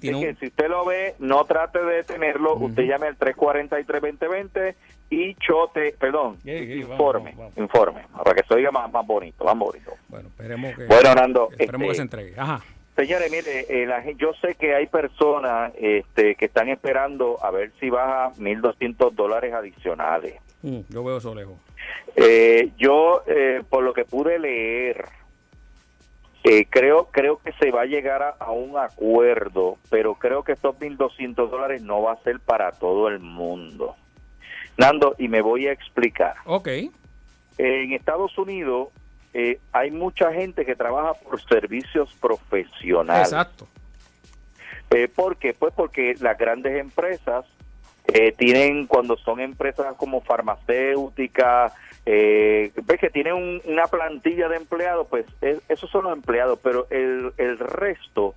tiene 0.00 0.16
un- 0.30 0.36
si 0.38 0.46
usted 0.46 0.68
lo 0.68 0.84
ve, 0.86 1.14
no 1.18 1.44
trate 1.44 1.78
de 1.84 1.96
detenerlo, 1.96 2.54
usted 2.56 2.84
llame 2.84 3.08
al 3.08 3.16
343-2020 3.18 4.74
y 5.10 5.34
chote, 5.34 5.94
perdón, 5.98 6.38
sí, 6.42 6.50
vamos, 6.82 6.92
informe, 6.92 7.30
vamos, 7.36 7.36
vamos. 7.54 7.56
informe, 7.58 8.02
para 8.16 8.34
que 8.34 8.42
se 8.46 8.54
oiga 8.54 8.70
más, 8.70 8.90
más 8.92 9.06
bonito, 9.06 9.44
más 9.44 9.58
bonito. 9.58 9.92
Bueno, 10.08 10.28
esperemos 10.28 10.74
que... 10.76 10.86
Bueno, 10.86 11.14
Nando, 11.14 11.48
Esperemos 11.58 11.86
que 11.86 11.92
este- 11.92 11.96
se 11.96 12.02
entregue. 12.02 12.34
Ajá. 12.40 12.60
Señores, 12.96 13.30
mire, 13.30 13.66
eh, 13.68 13.86
la 13.86 14.04
yo 14.12 14.32
sé 14.34 14.56
que 14.56 14.74
hay 14.74 14.86
personas 14.86 15.72
este, 15.78 16.34
que 16.34 16.44
están 16.46 16.68
esperando 16.68 17.38
a 17.42 17.50
ver 17.50 17.72
si 17.80 17.88
baja 17.88 18.32
1.200 18.38 19.14
dólares 19.14 19.54
adicionales. 19.54 20.34
Mm, 20.62 20.80
yo 20.88 21.02
veo 21.04 21.16
eso 21.18 21.34
lejos. 21.34 21.54
Eh, 22.16 22.70
yo, 22.76 23.22
eh, 23.26 23.62
por 23.70 23.84
lo 23.84 23.94
que 23.94 24.04
pude 24.04 24.38
leer, 24.38 25.04
eh, 26.44 26.66
creo 26.68 27.08
creo 27.10 27.38
que 27.38 27.52
se 27.52 27.70
va 27.70 27.82
a 27.82 27.86
llegar 27.86 28.22
a, 28.22 28.30
a 28.38 28.50
un 28.50 28.78
acuerdo, 28.78 29.78
pero 29.90 30.14
creo 30.14 30.42
que 30.42 30.52
estos 30.52 30.76
1.200 30.76 31.34
dólares 31.50 31.82
no 31.82 32.02
va 32.02 32.12
a 32.12 32.22
ser 32.22 32.40
para 32.40 32.72
todo 32.72 33.08
el 33.08 33.20
mundo. 33.20 33.96
Nando, 34.76 35.14
y 35.18 35.28
me 35.28 35.42
voy 35.42 35.66
a 35.66 35.72
explicar. 35.72 36.36
Ok. 36.46 36.68
En 37.58 37.92
Estados 37.92 38.36
Unidos 38.38 38.88
eh, 39.34 39.58
hay 39.72 39.90
mucha 39.90 40.32
gente 40.32 40.64
que 40.64 40.74
trabaja 40.74 41.14
por 41.14 41.40
servicios 41.42 42.12
profesionales. 42.20 43.28
Exacto. 43.28 43.68
Eh, 44.90 45.08
¿Por 45.08 45.36
qué? 45.36 45.54
Pues 45.54 45.72
porque 45.74 46.16
las 46.20 46.36
grandes 46.36 46.80
empresas 46.80 47.44
eh, 48.08 48.32
tienen, 48.32 48.86
cuando 48.86 49.16
son 49.16 49.40
empresas 49.40 49.94
como 49.94 50.20
farmacéuticas, 50.20 51.72
eh, 52.06 52.72
ves 52.84 53.00
que 53.00 53.10
tienen 53.10 53.34
un- 53.34 53.62
una 53.66 53.86
plantilla 53.86 54.48
de 54.48 54.56
empleados, 54.56 55.06
pues 55.08 55.26
es- 55.40 55.60
esos 55.68 55.90
son 55.90 56.04
los 56.04 56.12
empleados, 56.14 56.58
pero 56.62 56.86
el, 56.90 57.32
el 57.36 57.58
resto 57.58 58.34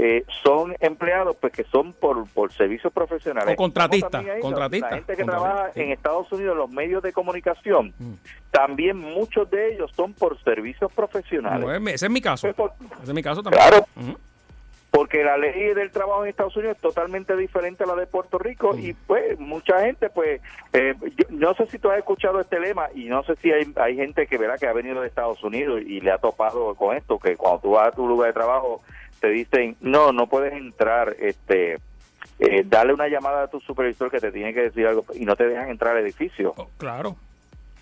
eh, 0.00 0.24
son 0.44 0.76
empleados 0.78 1.34
pues 1.40 1.52
que 1.52 1.64
son 1.64 1.92
por, 1.92 2.24
por 2.28 2.52
servicios 2.52 2.92
profesionales. 2.92 3.54
O 3.54 3.56
contratistas, 3.56 4.22
La 4.24 4.88
gente 4.90 5.16
que 5.16 5.24
trabaja 5.24 5.72
sí. 5.74 5.80
en 5.80 5.90
Estados 5.90 6.30
Unidos, 6.30 6.56
los 6.56 6.70
medios 6.70 7.02
de 7.02 7.12
comunicación, 7.12 7.92
Mm. 7.98 8.12
también 8.52 8.96
muchos 8.96 9.50
de 9.50 9.74
ellos 9.74 9.90
son 9.96 10.12
por 10.12 10.40
servicios 10.44 10.92
profesionales. 10.92 11.68
Ese 11.94 12.06
es 12.06 12.12
mi 12.12 12.20
caso. 12.20 12.46
Pues 12.46 12.54
por- 12.54 12.72
Ese 13.02 13.10
es 13.10 13.14
mi 13.14 13.22
caso 13.24 13.42
también. 13.42 13.60
Claro. 13.66 13.86
Porque 14.90 15.22
la 15.22 15.36
ley 15.36 15.74
del 15.74 15.90
trabajo 15.90 16.22
en 16.24 16.30
Estados 16.30 16.56
Unidos 16.56 16.76
es 16.76 16.82
totalmente 16.82 17.36
diferente 17.36 17.84
a 17.84 17.86
la 17.86 17.94
de 17.94 18.06
Puerto 18.06 18.38
Rico 18.38 18.76
y 18.76 18.94
pues 18.94 19.38
mucha 19.38 19.80
gente 19.82 20.08
pues 20.10 20.40
eh, 20.72 20.94
yo- 21.16 21.26
no 21.30 21.54
sé 21.54 21.66
si 21.66 21.78
tú 21.78 21.90
has 21.90 21.98
escuchado 21.98 22.40
este 22.40 22.58
lema 22.58 22.88
y 22.94 23.04
no 23.04 23.22
sé 23.22 23.36
si 23.36 23.52
hay, 23.52 23.70
hay 23.76 23.96
gente 23.96 24.26
que 24.26 24.38
verá 24.38 24.56
que 24.56 24.66
ha 24.66 24.72
venido 24.72 25.00
de 25.02 25.08
Estados 25.08 25.42
Unidos 25.44 25.82
y 25.86 26.00
le 26.00 26.10
ha 26.10 26.18
topado 26.18 26.74
con 26.74 26.96
esto 26.96 27.18
que 27.18 27.36
cuando 27.36 27.60
tú 27.60 27.70
vas 27.72 27.88
a 27.88 27.92
tu 27.92 28.08
lugar 28.08 28.28
de 28.28 28.32
trabajo 28.34 28.80
te 29.20 29.28
dicen 29.28 29.76
no 29.80 30.12
no 30.12 30.26
puedes 30.26 30.52
entrar 30.54 31.14
este 31.18 31.78
eh, 32.40 32.62
dale 32.64 32.94
una 32.94 33.08
llamada 33.08 33.42
a 33.42 33.48
tu 33.48 33.60
supervisor 33.60 34.10
que 34.10 34.20
te 34.20 34.32
tiene 34.32 34.54
que 34.54 34.62
decir 34.62 34.86
algo 34.86 35.04
y 35.14 35.24
no 35.24 35.36
te 35.36 35.46
dejan 35.48 35.68
entrar 35.70 35.96
al 35.96 36.02
edificio 36.02 36.54
Oh, 36.56 36.68
claro. 36.78 37.16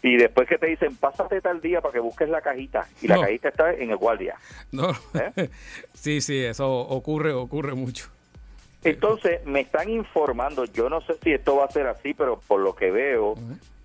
Y 0.02 0.16
después 0.16 0.48
que 0.48 0.58
te 0.58 0.66
dicen 0.66 0.96
pásate 0.96 1.40
tal 1.40 1.60
día 1.60 1.80
para 1.80 1.92
que 1.92 2.00
busques 2.00 2.28
la 2.28 2.40
cajita 2.40 2.86
y 3.02 3.08
la 3.08 3.20
cajita 3.20 3.48
está 3.48 3.72
en 3.72 3.90
el 3.90 3.96
guardia 3.96 4.36
No. 4.72 4.90
¿Eh? 5.14 5.48
sí, 5.94 6.20
sí, 6.20 6.44
eso 6.44 6.70
ocurre, 6.70 7.32
ocurre 7.32 7.74
mucho. 7.74 8.10
Entonces, 8.84 9.44
me 9.44 9.60
están 9.60 9.88
informando, 9.90 10.64
yo 10.66 10.88
no 10.88 11.00
sé 11.00 11.14
si 11.22 11.32
esto 11.32 11.56
va 11.56 11.64
a 11.64 11.70
ser 11.70 11.88
así, 11.88 12.14
pero 12.14 12.40
por 12.46 12.60
lo 12.60 12.76
que 12.76 12.92
veo, 12.92 13.34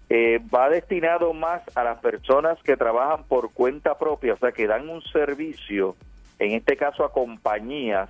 eh, 0.10 0.40
va 0.54 0.70
destinado 0.70 1.34
más 1.34 1.64
a 1.76 1.84
las 1.84 2.00
personas 2.00 2.62
que 2.62 2.78
trabajan 2.78 3.24
por 3.24 3.52
cuenta 3.52 3.98
propia, 3.98 4.34
o 4.34 4.38
sea, 4.38 4.52
que 4.52 4.68
dan 4.68 4.90
un 4.90 5.02
servicio, 5.02 5.96
en 6.38 6.52
este 6.52 6.78
caso 6.78 7.04
a 7.04 7.12
compañías, 7.12 8.10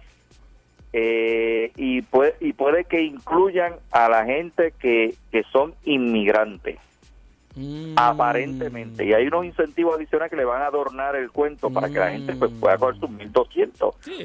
eh, 0.92 1.72
y, 1.78 2.02
puede, 2.02 2.36
y 2.42 2.52
puede 2.52 2.84
que 2.84 3.02
incluyan 3.02 3.76
a 3.92 4.10
la 4.10 4.26
gente 4.26 4.74
que, 4.78 5.16
que 5.32 5.44
son 5.44 5.74
inmigrantes. 5.86 6.78
Mm. 7.56 7.96
Aparentemente, 7.98 9.06
y 9.06 9.14
hay 9.14 9.28
unos 9.28 9.46
incentivos 9.46 9.96
adicionales 9.98 10.30
que 10.32 10.38
le 10.38 10.46
van 10.46 10.62
a 10.62 10.68
adornar 10.68 11.16
el 11.16 11.32
cuento 11.32 11.70
para 11.70 11.90
que 11.90 12.00
la 12.00 12.12
gente 12.12 12.34
pues, 12.36 12.52
pueda 12.60 12.78
coger 12.78 13.00
sus 13.00 13.10
1200. 13.10 13.96
Sí, 14.02 14.18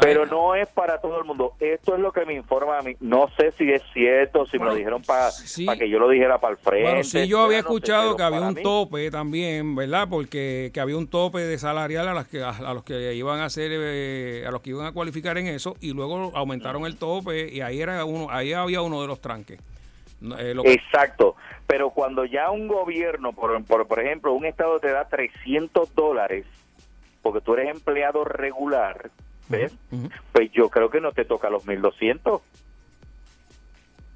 Pero 0.00 0.24
no 0.26 0.54
es 0.54 0.68
para 0.68 0.98
todo 1.00 1.18
el 1.18 1.24
mundo. 1.24 1.52
Esto 1.60 1.94
es 1.94 2.00
lo 2.00 2.12
que 2.12 2.24
me 2.24 2.34
informa 2.34 2.78
a 2.78 2.82
mí. 2.82 2.94
No 3.00 3.28
sé 3.36 3.52
si 3.52 3.70
es 3.70 3.82
cierto, 3.92 4.46
si 4.46 4.58
me 4.58 4.64
lo 4.66 4.74
dijeron 4.74 5.02
para 5.02 5.30
sí. 5.30 5.66
que 5.78 5.88
yo 5.88 5.98
lo 5.98 6.08
dijera 6.08 6.38
para 6.38 6.52
el 6.52 6.58
frente. 6.58 6.88
Bueno, 6.88 7.04
sí, 7.04 7.26
yo 7.28 7.40
había 7.42 7.58
no 7.58 7.62
sé, 7.64 7.68
escuchado 7.68 8.16
que 8.16 8.22
había 8.22 8.40
un 8.40 8.54
mí- 8.54 8.62
tope 8.62 9.10
también, 9.10 9.74
¿verdad? 9.74 10.06
Porque 10.08 10.70
que 10.72 10.80
había 10.80 10.96
un 10.96 11.08
tope 11.08 11.40
de 11.40 11.58
salarial 11.58 12.08
a, 12.08 12.14
las 12.14 12.26
que, 12.28 12.42
a 12.42 12.72
los 12.74 12.84
que 12.84 13.14
iban 13.14 13.40
a 13.40 13.46
hacer, 13.46 13.70
eh, 13.74 14.44
a 14.46 14.50
los 14.50 14.62
que 14.62 14.70
iban 14.70 14.86
a 14.86 14.92
cualificar 14.92 15.36
en 15.36 15.48
eso, 15.48 15.76
y 15.80 15.92
luego 15.92 16.32
aumentaron 16.34 16.86
el 16.86 16.96
tope 16.96 17.52
y 17.52 17.60
ahí 17.60 17.80
era 17.80 18.04
uno, 18.04 18.28
ahí 18.30 18.52
había 18.52 18.80
uno 18.80 19.02
de 19.02 19.08
los 19.08 19.20
tranques. 19.20 19.60
Eh, 20.38 20.54
lo 20.54 20.64
Exacto. 20.64 21.36
Pero 21.66 21.90
cuando 21.90 22.24
ya 22.24 22.50
un 22.50 22.68
gobierno, 22.68 23.32
por, 23.32 23.64
por, 23.64 23.86
por 23.86 24.00
ejemplo, 24.00 24.32
un 24.32 24.44
estado 24.44 24.78
te 24.78 24.90
da 24.90 25.08
300 25.08 25.94
dólares 25.94 26.46
porque 27.22 27.40
tú 27.40 27.54
eres 27.54 27.74
empleado 27.74 28.24
regular, 28.24 29.10
¿ves? 29.48 29.72
Pues 30.32 30.50
yo 30.52 30.68
creo 30.68 30.90
que 30.90 31.00
no 31.00 31.12
te 31.12 31.24
toca 31.24 31.48
los 31.48 31.66
1200. 31.66 32.42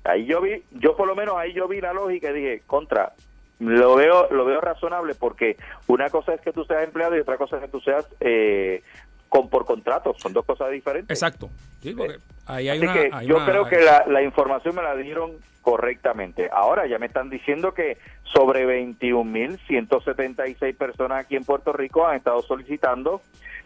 Ahí 0.04 0.26
yo 0.26 0.40
vi, 0.40 0.62
yo 0.72 0.96
por 0.96 1.06
lo 1.06 1.14
menos 1.14 1.36
ahí 1.36 1.52
yo 1.52 1.68
vi 1.68 1.80
la 1.80 1.92
lógica 1.92 2.30
y 2.30 2.34
dije, 2.34 2.62
contra, 2.66 3.14
lo 3.58 3.96
veo 3.96 4.28
lo 4.30 4.44
veo 4.44 4.60
razonable 4.60 5.14
porque 5.14 5.56
una 5.86 6.10
cosa 6.10 6.34
es 6.34 6.40
que 6.40 6.52
tú 6.52 6.64
seas 6.64 6.84
empleado 6.84 7.16
y 7.16 7.20
otra 7.20 7.38
cosa 7.38 7.56
es 7.56 7.62
que 7.62 7.68
tú 7.68 7.80
seas 7.80 8.06
eh, 8.20 8.82
con 9.28 9.48
por 9.48 9.66
contrato, 9.66 10.14
son 10.18 10.32
dos 10.32 10.44
cosas 10.44 10.70
diferentes. 10.70 11.16
Exacto. 11.16 11.50
Sí, 11.82 11.94
porque 11.94 12.16
ahí 12.46 12.68
hay 12.68 12.78
Así 12.78 12.86
una, 12.86 12.92
que 12.94 13.10
hay 13.12 13.26
yo 13.26 13.36
una- 13.36 13.46
creo 13.46 13.66
que 13.66 13.80
la, 13.80 14.04
la 14.06 14.22
información 14.22 14.74
me 14.74 14.82
la 14.82 14.94
dieron 14.96 15.32
correctamente. 15.62 16.48
Ahora 16.52 16.86
ya 16.86 16.98
me 16.98 17.06
están 17.06 17.28
diciendo 17.28 17.74
que 17.74 17.98
sobre 18.32 18.64
21.176 18.66 20.76
personas 20.76 21.24
aquí 21.24 21.36
en 21.36 21.44
Puerto 21.44 21.72
Rico 21.72 22.06
han 22.06 22.16
estado 22.16 22.40
solicitando 22.42 23.20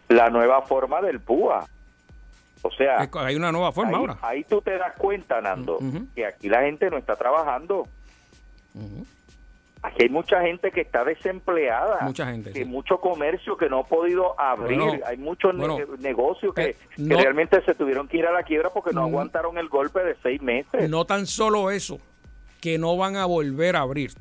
la 0.09 0.29
nueva 0.29 0.61
forma 0.63 1.01
del 1.01 1.19
PUA. 1.19 1.65
O 2.63 2.71
sea, 2.71 3.07
hay 3.19 3.35
una 3.35 3.51
nueva 3.51 3.71
forma 3.71 3.91
ahí, 3.91 3.95
ahora. 3.97 4.17
ahí 4.21 4.43
tú 4.43 4.61
te 4.61 4.77
das 4.77 4.93
cuenta, 4.97 5.41
Nando, 5.41 5.77
que 6.15 6.25
aquí 6.25 6.47
la 6.49 6.61
gente 6.61 6.89
no 6.89 6.97
está 6.97 7.15
trabajando. 7.15 7.87
Aquí 9.83 10.03
hay 10.03 10.09
mucha 10.09 10.41
gente 10.41 10.71
que 10.71 10.81
está 10.81 11.03
desempleada. 11.03 11.99
Mucha 12.01 12.27
gente, 12.27 12.51
Que 12.53 12.59
sí. 12.59 12.65
mucho 12.65 12.99
comercio 12.99 13.57
que 13.57 13.67
no 13.67 13.79
ha 13.79 13.83
podido 13.87 14.39
abrir. 14.39 14.79
Bueno, 14.79 15.03
hay 15.07 15.17
muchos 15.17 15.55
ne- 15.55 15.85
negocios 15.99 16.53
que, 16.53 16.61
eh, 16.61 16.75
que 16.95 17.15
realmente 17.15 17.63
se 17.65 17.73
tuvieron 17.73 18.07
que 18.07 18.17
ir 18.17 18.27
a 18.27 18.31
la 18.31 18.43
quiebra 18.43 18.69
porque 18.69 18.91
no 18.93 19.01
Mm. 19.01 19.05
aguantaron 19.05 19.57
el 19.57 19.69
golpe 19.69 20.03
de 20.03 20.15
seis 20.21 20.39
meses. 20.41 20.87
No 20.89 21.05
tan 21.05 21.25
solo 21.25 21.71
eso, 21.71 21.97
que 22.61 22.77
no 22.77 22.95
van 22.95 23.15
a 23.15 23.25
volver 23.25 23.75
a 23.75 23.79
abrir. 23.81 24.11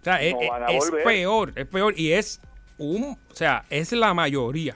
O 0.00 0.04
sea, 0.04 0.22
es, 0.22 0.32
No 0.32 0.48
van 0.48 0.62
a 0.62 0.66
es 0.68 0.78
volver. 0.88 1.04
peor, 1.04 1.52
es 1.54 1.66
peor 1.66 1.94
y 1.98 2.12
es 2.12 2.40
un, 2.78 3.18
o 3.30 3.34
sea, 3.34 3.64
es 3.68 3.92
la 3.92 4.14
mayoría. 4.14 4.74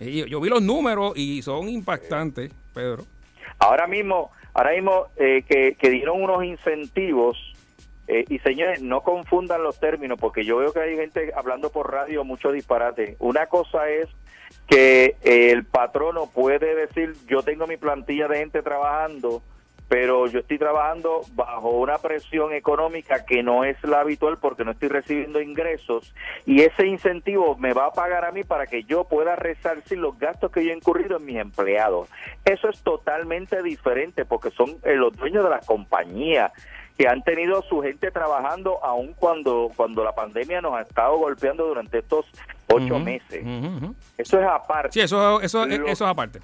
Yo, 0.00 0.24
yo 0.26 0.40
vi 0.40 0.48
los 0.48 0.62
números 0.62 1.12
y 1.14 1.42
son 1.42 1.68
impactantes, 1.68 2.50
Pedro. 2.72 3.04
Ahora 3.58 3.86
mismo, 3.86 4.30
ahora 4.54 4.72
mismo 4.72 5.08
eh, 5.16 5.44
que, 5.46 5.76
que 5.78 5.90
dieron 5.90 6.22
unos 6.22 6.42
incentivos 6.42 7.36
eh, 8.08 8.24
y 8.28 8.38
señores, 8.40 8.82
no 8.82 9.02
confundan 9.02 9.62
los 9.62 9.78
términos 9.78 10.18
porque 10.20 10.44
yo 10.44 10.58
veo 10.58 10.72
que 10.72 10.80
hay 10.80 10.96
gente 10.96 11.32
hablando 11.36 11.70
por 11.70 11.92
radio 11.92 12.24
mucho 12.24 12.50
disparate. 12.50 13.16
Una 13.20 13.46
cosa 13.46 13.88
es 13.88 14.08
que 14.66 15.16
eh, 15.22 15.50
el 15.50 15.64
patrono 15.64 16.26
puede 16.26 16.74
decir, 16.74 17.14
yo 17.26 17.42
tengo 17.42 17.66
mi 17.66 17.76
plantilla 17.76 18.28
de 18.28 18.38
gente 18.38 18.62
trabajando, 18.62 19.42
pero 19.92 20.26
yo 20.26 20.40
estoy 20.40 20.58
trabajando 20.58 21.20
bajo 21.34 21.68
una 21.68 21.98
presión 21.98 22.54
económica 22.54 23.26
que 23.26 23.42
no 23.42 23.62
es 23.62 23.76
la 23.84 24.00
habitual 24.00 24.38
porque 24.38 24.64
no 24.64 24.70
estoy 24.70 24.88
recibiendo 24.88 25.42
ingresos 25.42 26.14
y 26.46 26.62
ese 26.62 26.86
incentivo 26.86 27.58
me 27.58 27.74
va 27.74 27.88
a 27.88 27.92
pagar 27.92 28.24
a 28.24 28.32
mí 28.32 28.42
para 28.42 28.66
que 28.66 28.84
yo 28.84 29.04
pueda 29.04 29.36
resarcir 29.36 29.98
los 29.98 30.18
gastos 30.18 30.50
que 30.50 30.64
yo 30.64 30.70
he 30.70 30.76
incurrido 30.76 31.18
en 31.18 31.26
mis 31.26 31.36
empleados. 31.36 32.08
Eso 32.42 32.70
es 32.70 32.82
totalmente 32.82 33.62
diferente 33.62 34.24
porque 34.24 34.50
son 34.50 34.70
eh, 34.82 34.94
los 34.94 35.14
dueños 35.14 35.44
de 35.44 35.50
las 35.50 35.66
compañías 35.66 36.52
que 36.98 37.08
han 37.08 37.22
tenido 37.22 37.62
su 37.62 37.80
gente 37.82 38.10
trabajando 38.10 38.82
aun 38.84 39.14
cuando 39.14 39.70
cuando 39.76 40.04
la 40.04 40.12
pandemia 40.12 40.60
nos 40.60 40.74
ha 40.74 40.82
estado 40.82 41.16
golpeando 41.18 41.66
durante 41.66 41.98
estos 41.98 42.26
ocho 42.68 42.98
meses. 42.98 43.44
Eso 44.18 44.38
es 44.40 44.46
aparte. 44.46 44.92
Sí, 44.92 45.00
eso, 45.00 45.40
eso, 45.40 45.66
Lo- 45.66 45.86
eso 45.86 46.04
es 46.04 46.10
aparte. 46.10 46.40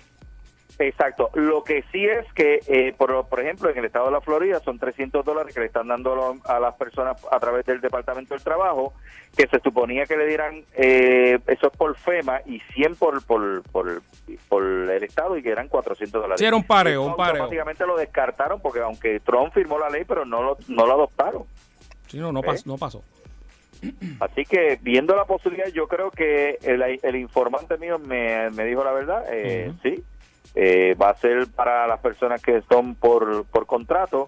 Exacto. 0.81 1.31
Lo 1.35 1.65
que 1.65 1.83
sí 1.91 2.07
es 2.07 2.25
que, 2.35 2.61
eh, 2.69 2.95
por, 2.97 3.27
por 3.27 3.41
ejemplo, 3.41 3.69
en 3.69 3.79
el 3.79 3.85
estado 3.85 4.07
de 4.07 4.13
la 4.13 4.21
Florida 4.21 4.61
son 4.61 4.79
300 4.79 5.25
dólares 5.25 5.53
que 5.53 5.59
le 5.61 5.67
están 5.67 5.89
dando 5.89 6.37
a 6.45 6.61
las 6.61 6.75
personas 6.77 7.17
a 7.33 7.41
través 7.41 7.67
del 7.67 7.81
Departamento 7.81 8.35
del 8.35 8.45
Trabajo, 8.45 8.93
que 9.37 9.49
se 9.49 9.59
suponía 9.59 10.07
que 10.07 10.17
le 10.17 10.27
dieran, 10.27 10.63
eh, 10.75 11.39
eso 11.49 11.67
es 11.67 11.77
por 11.77 11.97
FEMA 11.97 12.43
y 12.47 12.61
100 12.75 12.95
por, 12.95 13.25
por, 13.27 13.63
por, 13.71 14.03
por 14.49 14.63
el 14.65 15.03
estado 15.03 15.37
y 15.37 15.43
que 15.43 15.51
eran 15.51 15.67
400 15.67 16.13
dólares. 16.23 16.39
Sí, 16.41 16.47
era 16.47 16.55
un 16.57 16.63
pareo, 16.65 17.03
un 17.03 17.17
pareo. 17.17 17.33
Automáticamente 17.43 17.85
lo 17.85 17.97
descartaron 17.97 18.61
porque 18.61 18.79
aunque 18.81 19.19
Trump 19.21 19.53
firmó 19.53 19.79
la 19.81 19.91
ley, 19.91 20.05
pero 20.07 20.25
no 20.25 20.43
lo, 20.43 20.59
no 20.69 20.87
lo 20.87 20.93
adoptaron. 20.93 21.43
Sí, 22.07 22.19
no, 22.19 22.31
no, 22.31 22.39
¿Eh? 22.41 22.45
pas- 22.47 22.65
no 22.67 22.79
pasó. 22.79 23.03
Así 24.21 24.45
que 24.45 24.79
viendo 24.83 25.14
la 25.14 25.25
posibilidad, 25.25 25.69
yo 25.69 25.87
creo 25.87 26.11
que 26.11 26.59
el, 26.62 26.83
el 27.03 27.17
informante 27.17 27.79
mío 27.79 27.99
me, 27.99 28.51
me 28.51 28.64
dijo 28.64 28.83
la 28.83 28.93
verdad, 28.93 29.25
eh, 29.31 29.73
sí, 29.83 30.03
eh, 30.55 30.95
va 31.01 31.11
a 31.11 31.17
ser 31.17 31.47
para 31.49 31.87
las 31.87 32.01
personas 32.01 32.43
que 32.43 32.63
son 32.69 32.95
por, 32.95 33.45
por 33.47 33.67
contrato 33.67 34.27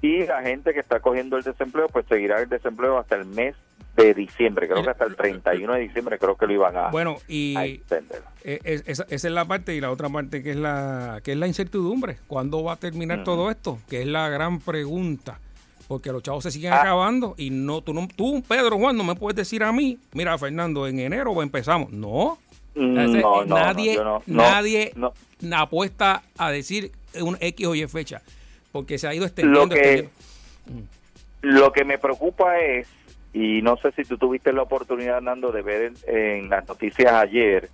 y 0.00 0.24
la 0.26 0.42
gente 0.42 0.72
que 0.74 0.80
está 0.80 1.00
cogiendo 1.00 1.36
el 1.36 1.42
desempleo, 1.42 1.88
pues 1.88 2.06
seguirá 2.08 2.40
el 2.40 2.48
desempleo 2.48 2.98
hasta 2.98 3.16
el 3.16 3.24
mes 3.26 3.54
de 3.96 4.14
diciembre, 4.14 4.68
creo 4.68 4.84
que 4.84 4.90
hasta 4.90 5.04
el 5.06 5.16
31 5.16 5.72
de 5.72 5.80
diciembre 5.80 6.18
creo 6.20 6.36
que 6.36 6.46
lo 6.46 6.52
iban 6.52 6.76
a, 6.76 6.88
Bueno, 6.90 7.16
y 7.26 7.56
a 7.56 7.66
eh, 7.66 7.80
es- 8.42 8.84
esa, 8.86 9.04
esa 9.08 9.28
es 9.28 9.34
la 9.34 9.44
parte 9.44 9.74
y 9.74 9.80
la 9.80 9.90
otra 9.90 10.08
parte 10.08 10.40
que 10.42 10.50
es 10.52 10.56
la 10.56 11.20
que 11.24 11.32
es 11.32 11.38
la 11.38 11.48
incertidumbre. 11.48 12.18
¿Cuándo 12.28 12.62
va 12.62 12.74
a 12.74 12.76
terminar 12.76 13.24
todo 13.24 13.50
esto? 13.50 13.78
Que 13.88 14.02
es 14.02 14.06
la 14.06 14.28
gran 14.28 14.60
pregunta. 14.60 15.40
Porque 15.88 16.12
los 16.12 16.22
chavos 16.22 16.44
se 16.44 16.50
siguen 16.50 16.74
Ah. 16.74 16.82
acabando 16.82 17.34
y 17.38 17.50
no 17.50 17.80
tú, 17.80 17.92
no 17.94 18.06
tú, 18.14 18.42
Pedro 18.46 18.76
Juan, 18.78 18.96
no 18.96 19.02
me 19.04 19.14
puedes 19.16 19.34
decir 19.36 19.64
a 19.64 19.72
mí, 19.72 19.98
mira, 20.12 20.36
Fernando, 20.38 20.86
en 20.86 20.98
enero 21.00 21.42
empezamos. 21.42 21.90
No. 21.90 22.38
Mm, 22.78 22.94
No, 22.94 23.42
eh, 23.42 23.46
no, 23.46 23.56
nadie, 23.58 23.96
no, 23.98 24.22
nadie 24.28 24.92
apuesta 25.52 26.22
a 26.36 26.50
decir 26.50 26.92
un 27.20 27.36
X 27.40 27.66
o 27.66 27.74
Y 27.74 27.86
fecha. 27.88 28.22
Porque 28.72 28.98
se 28.98 29.08
ha 29.08 29.14
ido 29.14 29.24
extendiendo. 29.24 29.60
Lo 29.62 29.68
que, 29.68 29.94
extendiendo. 29.94 30.88
lo 31.42 31.72
que 31.72 31.84
me 31.84 31.98
preocupa 31.98 32.58
es, 32.60 32.86
y 33.32 33.62
no 33.62 33.76
sé 33.78 33.92
si 33.92 34.04
tú 34.04 34.18
tuviste 34.18 34.52
la 34.52 34.62
oportunidad, 34.62 35.20
Nando, 35.20 35.50
de 35.52 35.62
ver 35.62 35.92
en, 36.06 36.16
en 36.16 36.48
las 36.50 36.68
noticias 36.68 37.12
ayer, 37.12 37.68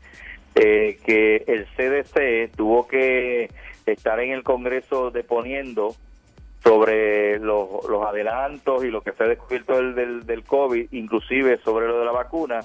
eh, 0.54 0.98
que 1.04 1.44
el 1.46 1.66
CDC 1.76 2.56
tuvo 2.56 2.86
que 2.86 3.50
estar 3.86 4.20
en 4.20 4.30
el 4.32 4.42
Congreso 4.42 5.10
deponiendo 5.10 5.94
sobre 6.62 7.38
los, 7.40 7.68
los 7.88 8.06
adelantos 8.06 8.84
y 8.84 8.90
lo 8.90 9.02
que 9.02 9.12
se 9.12 9.24
ha 9.24 9.26
descubierto 9.26 9.76
del, 9.76 9.94
del, 9.94 10.26
del 10.26 10.44
COVID, 10.44 10.92
inclusive 10.92 11.58
sobre 11.58 11.86
lo 11.88 11.98
de 11.98 12.04
la 12.06 12.12
vacuna. 12.12 12.60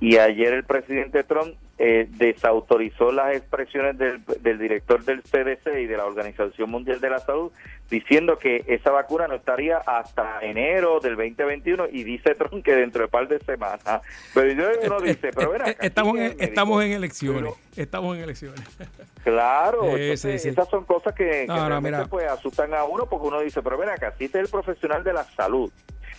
Y 0.00 0.16
ayer 0.16 0.54
el 0.54 0.64
presidente 0.64 1.22
Trump 1.24 1.54
eh, 1.84 2.06
desautorizó 2.10 3.10
las 3.10 3.34
expresiones 3.34 3.98
del, 3.98 4.22
del 4.40 4.56
director 4.58 5.04
del 5.04 5.20
CDC 5.22 5.80
y 5.80 5.86
de 5.86 5.96
la 5.96 6.04
Organización 6.06 6.70
Mundial 6.70 7.00
de 7.00 7.10
la 7.10 7.18
Salud, 7.18 7.50
diciendo 7.90 8.38
que 8.38 8.64
esa 8.68 8.92
vacuna 8.92 9.26
no 9.26 9.34
estaría 9.34 9.78
hasta 9.78 10.38
enero 10.42 11.00
del 11.00 11.16
2021 11.16 11.88
y 11.90 12.04
dice 12.04 12.36
Trump 12.36 12.64
que 12.64 12.76
dentro 12.76 13.00
de 13.00 13.04
un 13.06 13.10
par 13.10 13.26
de 13.26 13.40
semanas. 13.40 14.00
Pero 14.32 14.52
yo 14.52 14.64
uno 14.86 14.98
Eh, 15.00 15.08
dice, 15.08 15.30
pero 15.34 15.50
ven 15.50 15.62
eh, 15.66 15.70
acá, 15.70 15.86
estamos, 15.86 16.12
¿quién 16.14 16.26
en, 16.32 16.40
estamos 16.40 16.84
en 16.84 16.92
elecciones. 16.92 17.40
Pero- 17.42 17.56
Estamos 17.74 18.16
en 18.16 18.22
elecciones. 18.22 18.60
Claro, 19.24 19.82
Sí, 19.82 19.88
entonces, 20.02 20.20
sí, 20.20 20.38
sí. 20.40 20.48
esas 20.48 20.68
son 20.68 20.84
cosas 20.84 21.14
que, 21.14 21.46
No, 21.46 21.54
no, 21.56 21.68
realmente, 21.68 22.06
pues 22.08 22.26
asustan 22.28 22.74
a 22.74 22.82
uno 22.84 23.06
porque 23.06 23.28
uno 23.28 23.40
dice, 23.40 23.62
pero 23.62 23.78
ven 23.78 23.88
acá, 23.88 24.12
si 24.18 24.24
este 24.24 24.38
es 24.40 24.44
el 24.46 24.50
profesional 24.50 25.04
de 25.04 25.12
la 25.12 25.22
salud, 25.22 25.70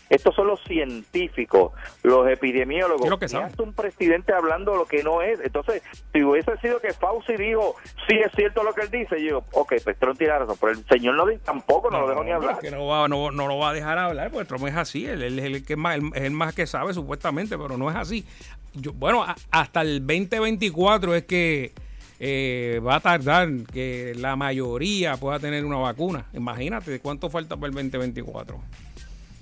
estos 0.09 0.35
son 0.35 0.47
los 0.47 0.59
científicos, 0.63 1.71
los 2.03 2.27
epidemiólogos, 2.29 3.09
lo 3.09 3.17
que 3.17 3.27
un 3.57 3.73
presidente 3.73 4.33
hablando 4.33 4.75
lo 4.75 4.85
que 4.85 5.03
no 5.03 5.21
es. 5.21 5.39
Entonces, 5.41 5.81
si 6.11 6.23
hubiese 6.23 6.55
sido 6.57 6.79
que 6.79 6.93
Fauci 6.93 7.35
dijo, 7.37 7.75
sí 8.07 8.15
es 8.23 8.31
cierto 8.35 8.63
lo 8.63 8.73
que 8.73 8.81
él 8.81 8.91
dice, 8.91 9.15
yo 9.19 9.23
digo, 9.25 9.45
ok, 9.53 9.73
pues 9.83 9.97
Trump 9.97 10.17
tiene 10.17 10.37
razón, 10.37 10.57
pero 10.59 10.73
el 10.73 10.85
señor 10.85 11.15
no 11.15 11.25
tampoco 11.39 11.89
no, 11.89 12.01
lo 12.01 12.09
dejó 12.09 12.23
ni 12.23 12.31
hablar. 12.31 12.59
que 12.59 12.69
no, 12.71 12.85
va, 12.85 13.07
no, 13.07 13.31
no 13.31 13.47
lo 13.47 13.57
va 13.57 13.69
a 13.69 13.73
dejar 13.73 13.97
hablar, 13.97 14.29
porque 14.31 14.45
Trump 14.47 14.67
es 14.67 14.75
así, 14.75 15.05
él, 15.05 15.23
él 15.23 15.39
es 15.39 15.45
el 15.45 15.65
que 15.65 15.75
más, 15.75 15.95
él- 15.95 16.11
es 16.13 16.21
el 16.23 16.31
más 16.31 16.53
que 16.53 16.67
sabe 16.67 16.93
supuestamente, 16.93 17.57
pero 17.57 17.77
no 17.77 17.89
es 17.89 17.95
así. 17.95 18.25
Yo, 18.73 18.93
bueno, 18.93 19.23
a- 19.23 19.35
hasta 19.51 19.81
el 19.81 19.99
2024 20.05 21.15
es 21.15 21.23
que 21.25 21.71
eh, 22.19 22.79
va 22.85 22.95
a 22.95 22.99
tardar 23.01 23.49
que 23.73 24.13
la 24.15 24.35
mayoría 24.35 25.17
pueda 25.17 25.39
tener 25.39 25.65
una 25.65 25.77
vacuna. 25.77 26.25
Imagínate 26.33 26.99
cuánto 26.99 27.29
falta 27.29 27.55
para 27.57 27.67
el 27.67 27.73
2024. 27.73 28.59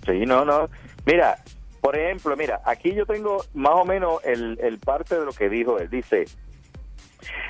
Sí, 0.06 0.26
no, 0.26 0.46
no. 0.46 0.70
Mira, 1.06 1.38
por 1.80 1.98
ejemplo, 1.98 2.36
mira, 2.38 2.62
aquí 2.66 2.94
yo 2.94 3.06
tengo 3.06 3.44
más 3.54 3.74
o 3.74 3.86
menos 3.86 4.24
el, 4.24 4.60
el 4.62 4.80
parte 4.80 5.20
de 5.20 5.26
lo 5.26 5.32
que 5.32 5.50
dijo 5.50 5.80
él. 5.80 5.90
Dice, 5.90 6.26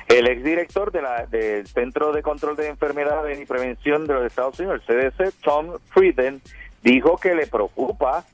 el 0.08 0.26
exdirector 0.28 0.92
de 0.92 1.02
la, 1.02 1.26
del 1.26 1.66
Centro 1.66 2.12
de 2.12 2.22
Control 2.22 2.56
de 2.56 2.68
Enfermedades 2.68 3.40
y 3.40 3.46
Prevención 3.46 4.06
de 4.06 4.14
los 4.14 4.26
Estados 4.26 4.58
Unidos, 4.58 4.82
el 4.88 5.12
CDC, 5.12 5.34
Tom 5.42 5.78
Frieden, 5.88 6.40
dijo 6.82 7.16
que 7.16 7.34
le 7.34 7.46
preocupa 7.46 8.24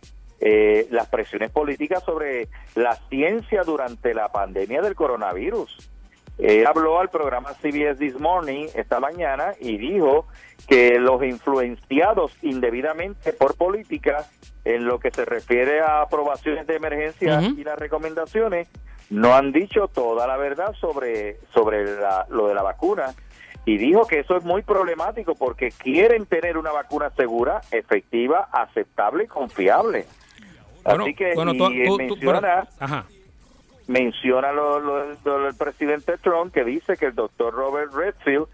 eh, 0.40 0.86
las 0.90 1.08
presiones 1.08 1.50
políticas 1.50 2.02
sobre 2.04 2.48
la 2.74 2.94
ciencia 3.08 3.62
durante 3.62 4.14
la 4.14 4.28
pandemia 4.28 4.82
del 4.82 4.94
coronavirus. 4.94 5.90
Él 6.38 6.66
habló 6.66 7.00
al 7.00 7.08
programa 7.10 7.52
CBS 7.54 7.96
This 7.98 8.18
Morning 8.18 8.68
esta 8.74 9.00
mañana 9.00 9.54
y 9.60 9.76
dijo 9.76 10.26
que 10.68 10.98
los 11.00 11.22
influenciados 11.24 12.32
indebidamente 12.42 13.32
por 13.32 13.56
política 13.56 14.24
en 14.64 14.84
lo 14.86 14.98
que 15.00 15.10
se 15.10 15.24
refiere 15.24 15.80
a 15.80 16.02
aprobaciones 16.02 16.66
de 16.66 16.76
emergencia 16.76 17.40
y 17.56 17.64
las 17.64 17.78
recomendaciones 17.78 18.68
no 19.10 19.34
han 19.34 19.52
dicho 19.52 19.88
toda 19.88 20.26
la 20.26 20.36
verdad 20.36 20.72
sobre 20.80 21.38
sobre 21.54 21.84
la- 21.98 22.26
lo 22.28 22.46
de 22.48 22.54
la 22.54 22.62
vacuna 22.62 23.14
y 23.64 23.76
dijo 23.78 24.06
que 24.06 24.20
eso 24.20 24.36
es 24.36 24.44
muy 24.44 24.62
problemático 24.62 25.34
porque 25.34 25.70
quieren 25.70 26.26
tener 26.26 26.56
una 26.56 26.70
vacuna 26.72 27.10
segura, 27.16 27.60
efectiva, 27.70 28.48
aceptable 28.52 29.24
y 29.24 29.26
confiable. 29.26 30.06
Bueno, 30.84 31.04
Así 31.04 31.14
que 31.14 31.34
bueno, 31.34 31.52
y 31.52 31.58
tú- 31.58 31.64
tú- 31.68 31.72
tú- 31.86 31.96
menciona 31.98 32.40
bueno, 32.40 32.68
ajá. 32.80 33.06
Menciona 33.88 34.52
lo, 34.52 34.78
lo- 34.78 35.42
del 35.44 35.54
presidente 35.56 36.16
Trump 36.18 36.52
que 36.54 36.62
dice 36.62 36.96
que 36.96 37.06
el 37.06 37.14
doctor 37.14 37.52
Robert 37.52 37.92
Redfield 37.92 38.46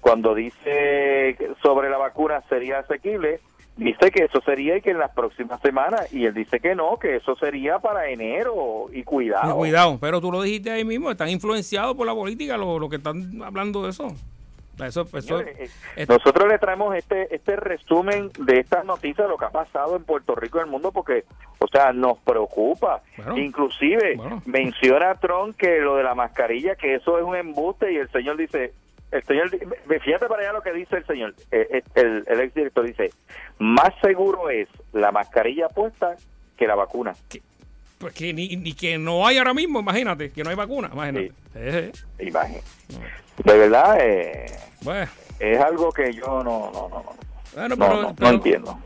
cuando 0.00 0.34
dice 0.34 1.36
sobre 1.62 1.90
la 1.90 1.96
vacuna 1.98 2.40
sería 2.48 2.78
asequible, 2.78 3.40
dice 3.76 4.10
que 4.12 4.24
eso 4.24 4.40
sería 4.42 4.76
y 4.76 4.82
que 4.82 4.90
en 4.92 4.98
las 4.98 5.10
próximas 5.12 5.60
semanas, 5.62 6.12
y 6.12 6.26
él 6.26 6.34
dice 6.34 6.60
que 6.60 6.74
no, 6.76 6.96
que 6.98 7.16
eso 7.16 7.34
sería 7.36 7.78
para 7.80 8.08
enero 8.08 8.86
y 8.92 9.02
cuidado. 9.02 9.56
Cuidado, 9.56 9.98
pero 10.00 10.20
tú 10.20 10.30
lo 10.30 10.42
dijiste 10.42 10.70
ahí 10.70 10.84
mismo, 10.84 11.10
están 11.10 11.28
influenciados 11.30 11.96
por 11.96 12.06
la 12.06 12.14
política 12.14 12.56
los 12.56 12.78
lo 12.80 12.88
que 12.88 12.96
están 12.96 13.42
hablando 13.42 13.82
de 13.82 13.90
eso. 13.90 14.14
Eso, 14.78 15.02
eso, 15.02 15.20
Señores, 15.20 15.74
eh, 15.96 16.06
nosotros 16.06 16.48
le 16.48 16.58
traemos 16.58 16.94
este 16.94 17.34
este 17.34 17.56
resumen 17.56 18.30
de 18.38 18.60
estas 18.60 18.84
noticias, 18.84 19.28
lo 19.28 19.38
que 19.38 19.46
ha 19.46 19.50
pasado 19.50 19.96
en 19.96 20.04
Puerto 20.04 20.34
Rico 20.34 20.58
y 20.58 20.60
en 20.60 20.66
el 20.66 20.70
mundo, 20.70 20.92
porque, 20.92 21.24
o 21.58 21.66
sea, 21.66 21.92
nos 21.92 22.18
preocupa. 22.18 23.02
Bueno, 23.16 23.38
Inclusive 23.38 24.16
bueno. 24.16 24.42
menciona 24.44 25.14
Trump 25.14 25.56
que 25.56 25.78
lo 25.78 25.96
de 25.96 26.02
la 26.02 26.14
mascarilla, 26.14 26.76
que 26.76 26.96
eso 26.96 27.18
es 27.18 27.24
un 27.24 27.36
embuste 27.36 27.92
y 27.92 27.96
el 27.96 28.10
señor 28.10 28.36
dice, 28.36 28.74
el 29.10 29.22
señor, 29.24 29.50
fíjate 29.50 30.26
para 30.26 30.42
allá 30.42 30.52
lo 30.52 30.62
que 30.62 30.72
dice 30.72 30.96
el 30.96 31.06
señor, 31.06 31.34
eh, 31.50 31.68
eh, 31.70 31.82
el, 31.94 32.24
el 32.26 32.40
exdirector 32.40 32.84
dice, 32.84 33.10
más 33.58 33.94
seguro 34.02 34.50
es 34.50 34.68
la 34.92 35.10
mascarilla 35.12 35.68
puesta 35.68 36.16
que 36.56 36.66
la 36.66 36.74
vacuna. 36.74 37.14
Pues 37.98 38.12
que 38.14 38.32
ni, 38.32 38.56
ni 38.56 38.72
que 38.74 38.98
no 38.98 39.26
hay 39.26 39.38
ahora 39.38 39.54
mismo, 39.54 39.80
imagínate, 39.80 40.30
que 40.30 40.42
no 40.44 40.50
hay 40.50 40.56
vacuna, 40.56 40.90
imagínate. 40.92 41.32
Eh, 41.54 41.92
eh. 42.18 42.24
Imagen. 42.26 42.60
De 43.44 43.58
verdad, 43.58 43.98
eh, 44.00 44.46
Bueno, 44.82 45.10
es 45.38 45.60
algo 45.60 45.92
que 45.92 46.12
yo 46.12 46.42
no, 46.42 46.70
no, 46.72 46.88
no, 46.88 46.88
no, 46.88 47.04
bueno, 47.54 47.68
no, 47.68 47.76
pero, 47.76 47.94
no, 47.94 48.02
no 48.02 48.14
pero 48.14 48.30
entiendo. 48.30 48.78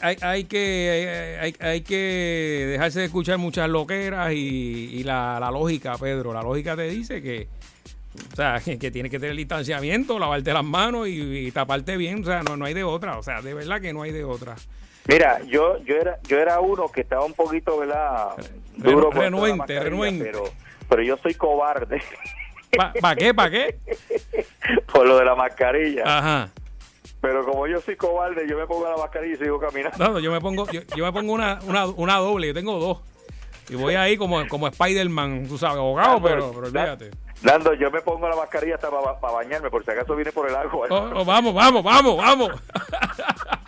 hay, 0.00 0.16
hay 0.20 0.44
que 0.44 1.38
hay, 1.40 1.54
hay 1.60 1.80
que 1.82 2.66
dejarse 2.72 3.00
de 3.00 3.06
escuchar 3.06 3.38
muchas 3.38 3.68
loqueras 3.68 4.32
y, 4.32 4.36
y 4.36 5.02
la, 5.04 5.38
la 5.40 5.50
lógica, 5.50 5.96
Pedro, 5.98 6.32
la 6.32 6.42
lógica 6.42 6.76
te 6.76 6.88
dice 6.88 7.22
que 7.22 7.48
o 8.32 8.36
sea, 8.36 8.60
que, 8.64 8.78
que 8.78 8.90
tienes 8.90 9.10
que 9.10 9.18
tener 9.18 9.36
distanciamiento, 9.36 10.18
lavarte 10.18 10.52
las 10.52 10.64
manos 10.64 11.08
y, 11.08 11.46
y 11.46 11.50
taparte 11.52 11.96
bien, 11.96 12.22
o 12.22 12.26
sea, 12.26 12.42
no, 12.42 12.56
no 12.56 12.64
hay 12.66 12.74
de 12.74 12.84
otra, 12.84 13.18
o 13.18 13.22
sea, 13.22 13.40
de 13.40 13.54
verdad 13.54 13.80
que 13.80 13.92
no 13.92 14.02
hay 14.02 14.12
de 14.12 14.24
otra. 14.24 14.56
Mira, 15.08 15.40
yo 15.44 15.78
yo 15.78 15.96
era 15.96 16.18
yo 16.22 16.38
era 16.38 16.60
uno 16.60 16.88
que 16.88 17.00
estaba 17.00 17.24
un 17.24 17.34
poquito, 17.34 17.78
¿verdad? 17.78 18.30
Duro 18.76 19.10
renuente, 19.10 19.80
renuente. 19.80 20.24
Pero, 20.24 20.44
pero 20.88 21.02
yo 21.02 21.16
soy 21.16 21.34
cobarde 21.34 22.00
¿Para 23.00 23.16
qué? 23.16 23.34
¿Para 23.34 23.50
qué? 23.50 23.78
por 24.92 25.06
lo 25.06 25.18
de 25.18 25.24
la 25.24 25.34
mascarilla. 25.34 26.04
Ajá. 26.06 26.48
Pero 27.20 27.44
como 27.44 27.66
yo 27.66 27.80
soy 27.80 27.96
cobarde, 27.96 28.48
yo 28.48 28.58
me 28.58 28.66
pongo 28.66 28.88
la 28.88 28.96
mascarilla 28.96 29.34
y 29.34 29.38
sigo 29.38 29.60
caminando. 29.60 29.96
No, 29.98 30.14
no, 30.14 30.18
yo 30.18 30.32
me 30.32 30.40
pongo, 30.40 30.66
yo, 30.70 30.80
yo 30.96 31.04
me 31.04 31.12
pongo 31.12 31.32
una, 31.32 31.58
una, 31.66 31.86
una 31.86 32.16
doble, 32.16 32.48
yo 32.48 32.54
tengo 32.54 32.78
dos. 32.78 32.98
Y 33.68 33.76
voy 33.76 33.94
ahí 33.94 34.16
como, 34.16 34.46
como 34.48 34.66
Spider-Man, 34.66 35.46
tú 35.46 35.56
sabes, 35.56 35.78
abogado, 35.78 36.20
pero, 36.20 36.50
pero 36.50 36.66
olvídate. 36.66 37.10
Nando, 37.42 37.74
yo 37.74 37.90
me 37.90 38.00
pongo 38.00 38.28
la 38.28 38.36
mascarilla 38.36 38.74
hasta 38.74 38.90
para 38.90 39.34
bañarme, 39.34 39.70
por 39.70 39.84
si 39.84 39.90
acaso 39.90 40.16
viene 40.16 40.32
por 40.32 40.48
el 40.48 40.56
agua. 40.56 40.88
Oh, 40.90 41.10
oh, 41.14 41.24
vamos, 41.24 41.54
vamos, 41.54 41.82
vamos, 41.82 42.16
vamos. 42.16 42.50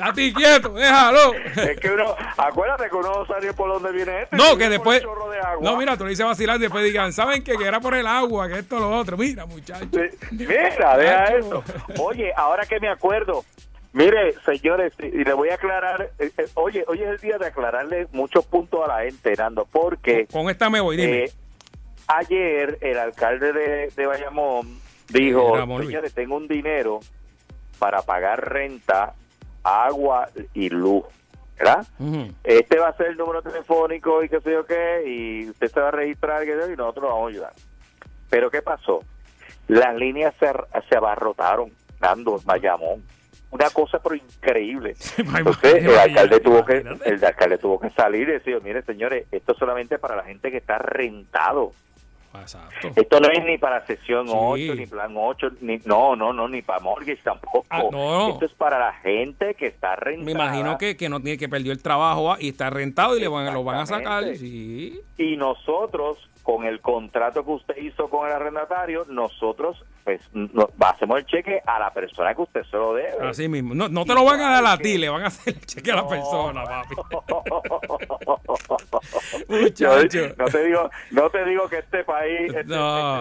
A 0.00 0.12
ti 0.12 0.32
quieto, 0.32 0.70
déjalo. 0.70 1.34
Es 1.34 1.78
que 1.80 1.90
uno, 1.90 2.14
acuérdate 2.36 2.88
que 2.88 2.96
uno 2.96 3.12
no 3.20 3.26
sabe 3.26 3.52
por 3.52 3.68
dónde 3.72 3.92
viene 3.92 4.22
este. 4.22 4.36
No, 4.36 4.56
que 4.56 4.68
después. 4.68 5.02
de. 5.02 5.08
No, 5.60 5.76
mira, 5.76 5.96
tú 5.96 6.04
lo 6.04 6.10
dices 6.10 6.24
vacilando 6.26 6.58
y 6.60 6.66
después 6.66 6.84
digan, 6.84 7.12
¿saben 7.12 7.42
qué? 7.44 7.56
Que 7.56 7.64
era 7.66 7.80
por 7.80 7.94
el 7.94 8.06
agua, 8.06 8.48
que 8.48 8.58
esto, 8.60 8.78
lo 8.78 8.90
otro. 8.90 9.16
Mira, 9.16 9.46
muchachos. 9.46 9.88
Mira, 10.30 10.96
deja 10.96 11.24
eso. 11.36 11.62
Oye, 12.00 12.32
ahora 12.36 12.66
que 12.66 12.80
me 12.80 12.88
acuerdo, 12.88 13.44
mire, 13.92 14.34
señores, 14.44 14.92
y 14.98 15.24
le 15.24 15.32
voy 15.32 15.50
a 15.50 15.54
aclarar, 15.54 16.10
eh, 16.18 16.30
eh, 16.36 16.46
oye, 16.54 16.84
hoy 16.88 17.02
es 17.02 17.08
el 17.08 17.18
día 17.18 17.38
de 17.38 17.46
aclararle 17.46 18.08
muchos 18.12 18.44
puntos 18.46 18.80
a 18.84 18.88
la 18.88 19.02
gente, 19.04 19.34
Nando, 19.36 19.66
porque 19.70 20.26
Con 20.30 20.48
esta 20.50 20.68
me 20.70 20.80
voy, 20.80 20.96
dime. 20.96 21.24
eh, 21.24 21.32
ayer 22.06 22.78
el 22.80 22.98
alcalde 22.98 23.52
de, 23.52 23.92
de 23.94 24.06
Bayamón 24.06 24.78
dijo, 25.08 25.56
señores, 25.80 26.12
tengo 26.14 26.36
un 26.36 26.48
dinero 26.48 27.00
para 27.78 28.02
pagar 28.02 28.52
renta, 28.52 29.14
agua 29.64 30.28
y 30.52 30.68
luz, 30.68 31.04
¿verdad? 31.58 31.86
Este 32.44 32.78
va 32.78 32.88
a 32.88 32.96
ser 32.96 33.08
el 33.08 33.16
número 33.16 33.42
telefónico 33.42 34.22
y 34.22 34.28
qué 34.28 34.40
sé 34.40 34.52
yo 34.52 34.66
qué, 34.66 35.02
y 35.06 35.50
usted 35.50 35.70
se 35.70 35.80
va 35.80 35.88
a 35.88 35.92
registrar 35.92 36.44
y 36.44 36.76
nosotros 36.76 37.04
lo 37.04 37.08
vamos 37.08 37.26
a 37.26 37.30
ayudar. 37.30 37.52
Pero 38.30 38.50
¿qué 38.50 38.62
pasó? 38.62 39.02
Las 39.68 39.94
líneas 39.96 40.34
se, 40.38 40.50
se 40.88 40.96
abarrotaron 40.96 41.72
dando 41.98 42.38
Bayamón. 42.44 43.02
Una 43.50 43.70
cosa 43.70 44.00
pero 44.00 44.16
increíble. 44.16 44.96
Entonces 45.16 45.84
el 45.84 45.96
alcalde 45.96 46.40
tuvo 46.40 46.64
que 46.64 46.84
el 47.04 47.24
alcalde 47.24 47.58
tuvo 47.58 47.78
que 47.78 47.90
salir 47.90 48.28
y 48.28 48.32
decir, 48.32 48.60
mire 48.62 48.82
señores, 48.82 49.26
esto 49.30 49.52
es 49.52 49.58
solamente 49.58 49.98
para 49.98 50.16
la 50.16 50.24
gente 50.24 50.50
que 50.50 50.58
está 50.58 50.78
rentado. 50.78 51.72
Exacto. 52.40 52.90
Esto 52.96 53.20
no 53.20 53.28
es 53.28 53.44
ni 53.44 53.58
para 53.58 53.84
sesión 53.86 54.26
Sí. 54.26 54.34
8, 54.34 54.74
ni 54.74 54.86
plan 54.86 55.14
8, 55.16 55.48
ni 55.60 55.78
no, 55.84 56.16
no, 56.16 56.32
no, 56.32 56.48
ni 56.48 56.62
para 56.62 56.80
mortgage 56.80 57.20
tampoco. 57.22 57.64
Ah, 57.70 57.82
no. 57.90 58.30
Esto 58.30 58.46
es 58.46 58.52
para 58.52 58.78
la 58.78 58.92
gente 58.94 59.54
que 59.54 59.66
está 59.66 59.96
rentada. 59.96 60.24
Me 60.24 60.32
imagino 60.32 60.78
que, 60.78 60.96
que 60.96 61.08
no 61.08 61.20
tiene 61.20 61.38
que 61.38 61.48
perdió 61.48 61.72
el 61.72 61.82
trabajo 61.82 62.36
y 62.38 62.50
está 62.50 62.70
rentado 62.70 63.16
y 63.16 63.20
le 63.20 63.28
van, 63.28 63.52
lo 63.52 63.64
van 63.64 63.80
a 63.80 63.86
sacar. 63.86 64.24
Sí. 64.36 65.00
y 65.16 65.36
nosotros 65.36 66.18
con 66.42 66.64
el 66.64 66.80
contrato 66.80 67.44
que 67.44 67.50
usted 67.52 67.76
hizo 67.78 68.08
con 68.10 68.26
el 68.26 68.34
arrendatario 68.34 69.06
nosotros 69.08 69.82
pues 70.04 70.20
no- 70.32 70.68
hacemos 70.80 71.18
el 71.18 71.26
cheque 71.26 71.60
a 71.66 71.78
la 71.78 71.92
persona 71.92 72.34
que 72.34 72.42
usted 72.42 72.62
se 72.70 72.76
lo 72.76 72.94
debe 72.94 73.26
Así 73.26 73.48
mismo. 73.48 73.74
No, 73.74 73.88
no 73.88 74.04
te 74.04 74.14
lo 74.14 74.24
van 74.24 74.40
a 74.40 74.50
dar 74.60 74.66
a 74.66 74.76
ti, 74.76 74.98
le 74.98 75.08
van 75.08 75.22
a 75.22 75.26
hacer 75.28 75.54
el 75.54 75.60
cheque 75.64 75.92
a 75.92 75.96
la 75.96 76.08
persona, 76.08 76.64
papi. 76.64 76.94
Muchacho. 79.48 80.28
no 80.36 80.44
te 80.46 80.64
digo 80.64 80.90
no 81.10 81.30
te 81.30 81.44
digo 81.44 81.68
que 81.68 81.78
este 81.78 82.04
país 82.04 82.40
este, 82.48 82.60
este 82.60 82.74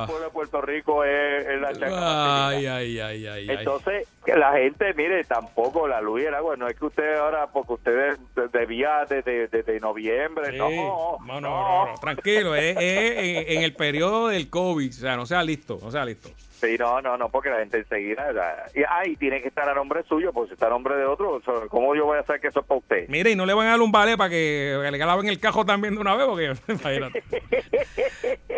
pueblo 0.08 0.26
de 0.26 0.30
Puerto 0.32 0.62
Rico 0.62 1.04
es, 1.04 1.46
es 1.46 1.62
la 1.62 1.74
chaca 1.74 2.48
ay, 2.50 2.66
ay, 2.68 3.00
ay. 3.00 3.28
ay. 3.28 3.48
entonces 3.50 4.08
que 4.26 4.36
la 4.36 4.54
gente 4.54 4.94
mire 4.94 5.24
tampoco 5.24 5.88
la 5.88 6.02
luz 6.02 6.22
y 6.22 6.26
el 6.26 6.34
agua 6.34 6.56
no 6.56 6.68
es 6.68 6.78
que 6.78 6.86
usted 6.86 7.16
ahora 7.18 7.48
porque 7.48 7.74
usted 7.74 8.18
de- 8.36 8.48
debía 8.48 9.06
desde 9.10 9.48
desde 9.48 9.80
noviembre 9.80 10.52
Sí. 10.52 10.58
no, 10.58 10.70
no, 10.70 11.18
no, 11.26 11.42
no, 11.42 11.86
no, 11.88 11.96
tranquilo, 12.00 12.56
es, 12.56 12.76
es 12.78 13.18
en, 13.18 13.58
en 13.58 13.64
el 13.64 13.74
periodo 13.74 14.28
del 14.30 14.50
COVID, 14.50 14.90
o 14.90 14.94
sea, 14.94 15.16
no 15.16 15.26
sea 15.26 15.44
listo, 15.44 15.78
no 15.82 15.92
sea 15.92 16.06
listo. 16.06 16.30
Sí, 16.62 16.78
no, 16.80 17.02
no, 17.02 17.18
no, 17.18 17.28
porque 17.28 17.50
la 17.50 17.58
gente 17.60 17.80
enseguida. 17.80 18.32
la- 18.32 18.64
y, 18.74 18.84
ay, 18.88 19.18
tiene 19.18 19.42
que 19.42 19.50
estar 19.50 19.68
a 19.68 19.74
nombre 19.74 20.02
suyo, 20.04 20.32
porque 20.32 20.48
si 20.50 20.54
está 20.54 20.68
a 20.68 20.70
nombre 20.70 20.96
de 20.96 21.04
otro, 21.04 21.42
¿cómo 21.70 21.94
yo 21.94 22.06
voy 22.06 22.18
a 22.18 22.24
saber 22.24 22.40
que 22.40 22.48
eso 22.48 22.62
es 22.62 22.66
para 22.66 22.80
usted? 22.80 23.10
Mire, 23.10 23.32
y 23.32 23.36
no 23.36 23.46
le 23.46 23.54
van 23.54 23.68
a 23.68 23.72
dar 23.72 23.82
un 23.82 23.92
vale 23.92 24.16
para 24.16 24.30
que, 24.30 24.80
que 24.82 24.92
le 24.92 24.98
laven 24.98 25.28
el 25.28 25.42
cajo 25.42 25.66
también 25.66 25.96
de 25.96 26.00
una 26.00 26.16
vez, 26.16 26.26
porque 26.26 26.54
imagínate. 26.72 27.22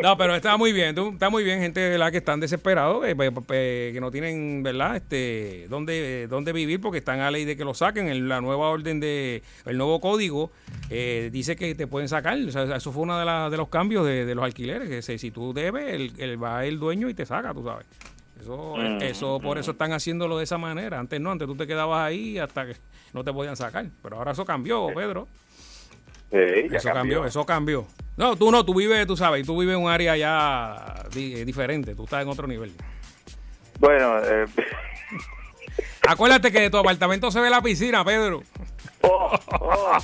No, 0.04 0.17
pero 0.17 0.36
está 0.36 0.56
muy 0.58 0.71
bien, 0.71 0.95
está 1.13 1.30
muy 1.32 1.43
bien, 1.43 1.62
gente 1.62 1.80
de 1.80 1.97
la 1.97 2.12
que 2.12 2.17
están 2.17 2.39
desesperados, 2.39 3.08
eh, 3.08 3.15
pe- 3.15 3.32
pe- 3.32 3.89
que 3.93 3.99
no 3.99 4.12
tienen, 4.12 4.62
¿verdad? 4.62 4.97
Este, 4.97 5.54
dónde, 5.69 6.27
dónde 6.29 6.51
vivir, 6.53 6.79
porque 6.81 6.99
están 6.99 7.19
a 7.21 7.31
ley 7.31 7.45
de 7.45 7.55
que 7.57 7.63
lo 7.65 7.73
saquen. 7.73 8.07
En 8.09 8.27
la 8.29 8.41
nueva 8.41 8.69
orden 8.69 8.99
de, 8.99 9.41
el 9.65 9.77
nuevo 9.77 9.99
código 10.01 10.51
eh, 10.89 11.29
dice 11.31 11.55
que 11.55 11.73
te 11.75 11.87
pueden 11.87 12.07
sacar. 12.09 12.37
O 12.37 12.51
sea, 12.51 12.75
eso 12.75 12.91
fue 12.91 13.03
uno 13.03 13.17
de, 13.19 13.25
la- 13.25 13.49
de 13.49 13.57
los 13.57 13.69
cambios 13.69 14.05
de, 14.05 14.25
de 14.25 14.35
los 14.35 14.43
alquileres, 14.43 14.87
que 14.89 15.01
se- 15.01 15.17
si 15.17 15.31
tú 15.31 15.53
debes, 15.53 15.85
el, 15.93 16.13
el- 16.17 16.43
va 16.43 16.65
el 16.65 16.79
dueño 16.79 17.09
y 17.09 17.13
te 17.13 17.25
saca, 17.25 17.53
tú 17.53 17.63
sabes. 17.63 17.85
Eso, 18.39 18.75
Mm, 18.77 19.01
eso, 19.01 19.39
por 19.39 19.57
eso 19.57 19.71
están 19.71 19.93
haciéndolo 19.93 20.37
de 20.37 20.43
esa 20.43 20.57
manera. 20.57 20.99
Antes 20.99 21.19
no, 21.21 21.31
antes 21.31 21.47
tú 21.47 21.55
te 21.55 21.65
quedabas 21.65 22.05
ahí 22.05 22.37
hasta 22.37 22.65
que 22.67 22.73
no 23.13 23.23
te 23.23 23.31
podían 23.33 23.55
sacar. 23.55 23.85
Pero 24.03 24.17
ahora 24.17 24.33
eso 24.33 24.43
cambió, 24.45 24.87
Pedro. 24.93 25.27
Sí, 26.31 26.37
Eso 26.73 26.89
cambió. 26.91 27.25
eso 27.25 27.45
cambió. 27.45 27.87
No, 28.17 28.35
tú 28.35 28.51
no, 28.51 28.65
tú 28.65 28.73
vives, 28.75 29.07
tú 29.07 29.15
sabes, 29.15 29.45
tú 29.45 29.57
vives 29.59 29.75
en 29.77 29.81
un 29.83 29.89
área 29.89 30.17
ya 30.17 31.03
di- 31.13 31.33
eh, 31.35 31.45
diferente, 31.45 31.95
tú 31.95 32.03
estás 32.03 32.23
en 32.23 32.27
otro 32.29 32.45
nivel. 32.47 32.71
Bueno, 33.79 34.19
eh, 34.19 34.45
Acuérdate 36.07 36.51
que 36.51 36.61
de 36.61 36.69
tu 36.69 36.77
apartamento 36.77 37.31
se 37.31 37.39
ve 37.41 37.49
la 37.49 37.61
piscina, 37.61 38.03
Pedro. 38.03 38.43
oh, 39.01 39.31
oh, 39.59 39.97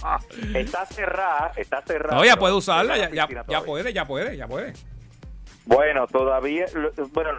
está 0.55 0.85
cerrada, 0.85 1.51
está 1.55 1.81
cerrada. 1.81 2.15
No, 2.17 2.25
ya 2.25 2.35
puede 2.37 2.53
usarla, 2.53 2.97
ya, 2.97 3.27
puede, 3.65 3.93
ya 3.93 4.05
puede, 4.05 4.37
ya 4.37 4.47
puede. 4.47 4.73
Bueno, 5.65 6.07
todavía, 6.07 6.65
bueno, 7.13 7.29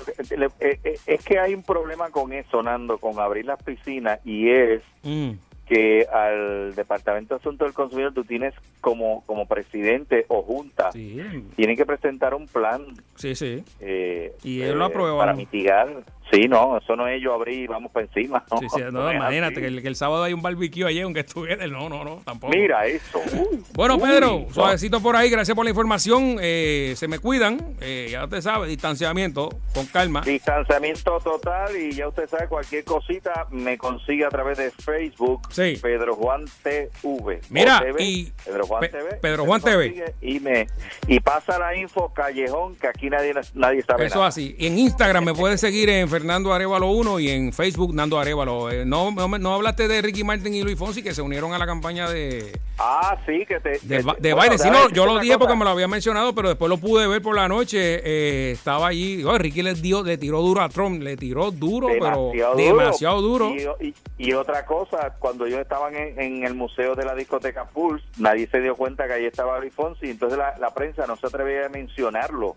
eh, 0.60 0.78
eh, 0.84 0.96
es 1.06 1.24
que 1.24 1.38
hay 1.38 1.54
un 1.54 1.62
problema 1.64 2.10
con 2.10 2.32
eso, 2.32 2.62
Nando, 2.62 2.98
con 2.98 3.18
abrir 3.18 3.44
las 3.44 3.62
piscinas, 3.62 4.20
y 4.24 4.48
es 4.48 4.82
Mm. 5.02 5.32
que 5.66 6.06
al 6.12 6.74
Departamento 6.76 7.34
de 7.34 7.40
Asuntos 7.40 7.66
del 7.66 7.74
Consumidor 7.74 8.14
tú 8.14 8.24
tienes 8.24 8.54
como, 8.80 9.24
como 9.26 9.46
presidente 9.46 10.24
o 10.28 10.42
junta, 10.42 10.92
Sí, 10.92 11.20
tienen 11.56 11.76
que 11.76 11.84
presentar 11.84 12.34
un 12.34 12.46
plan 12.46 12.84
sí, 13.16 13.34
sí. 13.34 13.64
eh, 13.80 14.32
Y 14.44 14.62
ellos 14.62 14.76
lo 14.76 14.84
aprueban. 14.86 15.18
para 15.18 15.34
mitigar. 15.34 15.88
Sí, 16.30 16.48
no, 16.48 16.78
eso 16.78 16.96
no 16.96 17.06
es 17.08 17.20
yo 17.22 17.34
abrir 17.34 17.60
y 17.60 17.66
vamos 17.66 17.92
para 17.92 18.06
encima. 18.06 18.42
No, 18.50 18.58
Sí, 18.58 18.66
sí, 18.74 18.80
no, 18.90 19.12
imagínate 19.14 19.60
que 19.60 19.66
el, 19.66 19.82
que 19.82 19.88
el 19.88 19.96
sábado 19.96 20.22
hay 20.24 20.32
un 20.32 20.40
barbecue 20.42 20.84
allí, 20.86 21.00
aunque 21.00 21.20
estuviera. 21.20 21.66
No, 21.66 21.88
no, 21.88 22.04
no, 22.04 22.22
tampoco. 22.24 22.52
Mira 22.54 22.86
eso. 22.86 23.20
Uy, 23.34 23.62
Bueno, 23.74 23.98
Pedro, 23.98 24.46
suavecito 24.52 25.00
por 25.00 25.16
ahí, 25.16 25.28
gracias 25.30 25.54
por 25.54 25.64
la 25.64 25.70
información. 25.70 26.36
Eh, 26.40 26.94
se 26.96 27.08
me 27.08 27.18
cuidan, 27.18 27.76
eh, 27.80 28.08
ya 28.10 28.24
usted 28.24 28.40
sabe, 28.40 28.66
distanciamiento, 28.68 29.50
con 29.74 29.86
calma. 29.86 30.22
Distanciamiento 30.22 31.18
total 31.20 31.76
y 31.76 31.92
ya 31.92 32.08
usted 32.08 32.28
sabe, 32.28 32.48
cualquier 32.48 32.84
cosita 32.84 33.46
me 33.50 33.76
consigue 33.78 34.24
a 34.24 34.28
través 34.28 34.58
de 34.58 34.70
Facebook, 34.70 35.48
Sí. 35.50 35.78
Pedro 35.82 36.14
Juan 36.14 36.44
TV. 36.62 37.40
Mira, 37.50 37.80
TV, 37.80 38.02
y 38.02 38.32
Pedro 38.44 38.66
Juan 38.66 38.80
Pe- 38.80 38.88
TV. 38.88 39.14
Pedro 39.20 39.44
Juan 39.44 39.60
TV. 39.60 40.14
Y, 40.20 40.40
me, 40.40 40.66
y 41.08 41.20
pasa 41.20 41.58
la 41.58 41.76
info 41.76 42.12
callejón 42.12 42.76
que 42.76 42.86
aquí 42.86 43.10
nadie, 43.10 43.32
nadie 43.54 43.82
sabe 43.82 44.06
Eso 44.06 44.16
nada. 44.16 44.28
así. 44.28 44.54
Y 44.58 44.66
en 44.66 44.78
Instagram 44.78 45.24
me 45.24 45.34
puedes 45.34 45.60
seguir 45.60 45.88
en 45.90 46.08
Twitter 46.22 46.24
Nando 46.24 46.52
Arevalo 46.54 46.88
1 46.90 47.20
y 47.20 47.28
en 47.30 47.52
Facebook 47.52 47.94
Nando 47.94 48.18
Arevalo. 48.18 48.70
Eh, 48.70 48.84
no, 48.84 49.10
no, 49.10 49.26
no 49.38 49.54
hablaste 49.54 49.88
de 49.88 50.00
Ricky 50.02 50.24
Martin 50.24 50.54
y 50.54 50.62
Luis 50.62 50.78
Fonsi 50.78 51.02
que 51.02 51.14
se 51.14 51.22
unieron 51.22 51.52
a 51.52 51.58
la 51.58 51.66
campaña 51.66 52.08
de, 52.08 52.58
Ah, 52.78 53.16
sí, 53.26 53.44
que 53.46 53.60
te... 53.60 53.78
de, 53.82 53.96
de 53.98 54.02
bueno, 54.02 54.36
Biden. 54.42 54.58
Sí, 54.58 54.68
déjame 54.68 54.88
no, 54.88 54.90
yo 54.90 55.06
lo 55.06 55.18
dije 55.18 55.34
cosa. 55.34 55.38
porque 55.40 55.56
me 55.56 55.64
lo 55.64 55.70
había 55.70 55.88
mencionado, 55.88 56.34
pero 56.34 56.48
después 56.48 56.68
lo 56.68 56.78
pude 56.78 57.06
ver 57.06 57.20
por 57.22 57.34
la 57.34 57.48
noche. 57.48 58.00
eh, 58.04 58.52
estaba 58.52 58.88
allí. 58.88 59.22
oh, 59.24 59.36
Ricky 59.36 59.62
le, 59.62 59.74
dio, 59.74 60.02
le 60.02 60.16
tiró 60.18 60.40
duro 60.40 60.62
a 60.62 60.68
Trump, 60.68 61.02
le 61.02 61.16
tiró 61.16 61.50
duro, 61.50 61.88
pero 61.88 62.30
demasiado 62.32 62.54
duro. 62.54 62.64
demasiado 62.78 63.20
duro. 63.22 63.50
Y, 63.80 63.86
y- 63.88 63.94
y 64.18 64.32
otra 64.34 64.64
cosa, 64.66 65.14
cuando 65.18 65.46
ellos 65.46 65.58
estaban 65.60 65.94
en, 65.96 66.20
en 66.20 66.44
el 66.44 66.54
museo 66.54 66.94
de 66.94 67.04
la 67.04 67.14
discoteca 67.14 67.64
Pulse, 67.64 68.04
nadie 68.18 68.46
se 68.46 68.60
dio 68.60 68.76
cuenta 68.76 69.06
que 69.08 69.14
ahí 69.14 69.24
estaba 69.26 69.58
Luis 69.58 69.74
Fonsi, 69.74 70.10
entonces 70.10 70.38
la, 70.38 70.56
la 70.58 70.72
prensa 70.72 71.06
no 71.08 71.16
se 71.16 71.26
atrevía 71.26 71.66
a 71.66 71.68
mencionarlo. 71.68 72.54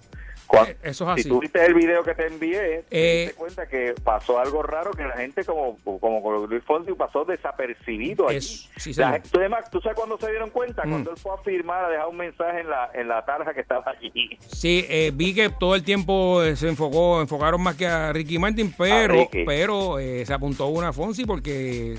Eh, 0.68 0.78
eso 0.84 1.04
es 1.06 1.10
así. 1.12 1.24
Si 1.24 1.30
tú 1.30 1.40
viste 1.40 1.66
el 1.66 1.74
video 1.74 2.04
que 2.04 2.14
te 2.16 2.28
envié, 2.28 2.84
te 2.84 2.86
Eh, 2.92 3.20
diste 3.26 3.36
cuenta 3.36 3.68
que 3.68 3.94
pasó 4.04 4.40
algo 4.40 4.64
raro, 4.64 4.92
que 4.92 5.04
la 5.04 5.18
gente 5.18 5.44
como, 5.44 5.78
como 5.84 6.22
con 6.24 6.46
Luis 6.50 6.64
Fonsi 6.64 6.94
pasó 6.94 7.26
desapercibido 7.26 8.28
allí. 8.30 8.38
Es- 8.38 8.70
sí, 8.78 8.94
La 8.94 9.20
tú, 9.22 9.40
además, 9.40 9.70
¿tú 9.72 9.80
sabes 9.82 9.98
cuándo 9.98 10.18
se 10.20 10.30
dieron 10.30 10.50
cuenta? 10.50 10.86
Mm. 10.86 10.90
Cuando 10.90 11.12
él 11.12 11.18
fue 11.18 11.34
a 11.34 11.38
firmar, 11.38 11.86
a 11.86 11.90
dejar 11.90 12.08
un 12.08 12.18
mensaje 12.18 12.62
en 12.62 12.70
la, 12.70 12.90
en 12.94 13.08
la 13.08 13.26
tarja 13.26 13.54
que 13.54 13.62
estaba 13.62 13.84
allí. 13.92 14.38
Sí, 14.48 14.86
eh, 14.90 15.12
vi 15.14 15.34
que 15.34 15.50
todo 15.50 15.76
el 15.76 15.84
tiempo 15.84 16.44
eh, 16.44 16.56
se 16.56 16.68
enfocó, 16.70 17.22
enfocaron 17.22 17.62
más 17.62 17.76
que 17.76 17.88
a 17.88 18.14
Ricky 18.14 18.38
Martin, 18.40 18.74
pero, 18.78 19.14
Ricky. 19.14 19.44
pero 19.46 20.00
eh, 20.00 20.26
se 20.26 20.34
apuntó 20.34 20.68
una 20.68 20.94
Fonsi 20.94 21.26
porque 21.26 21.96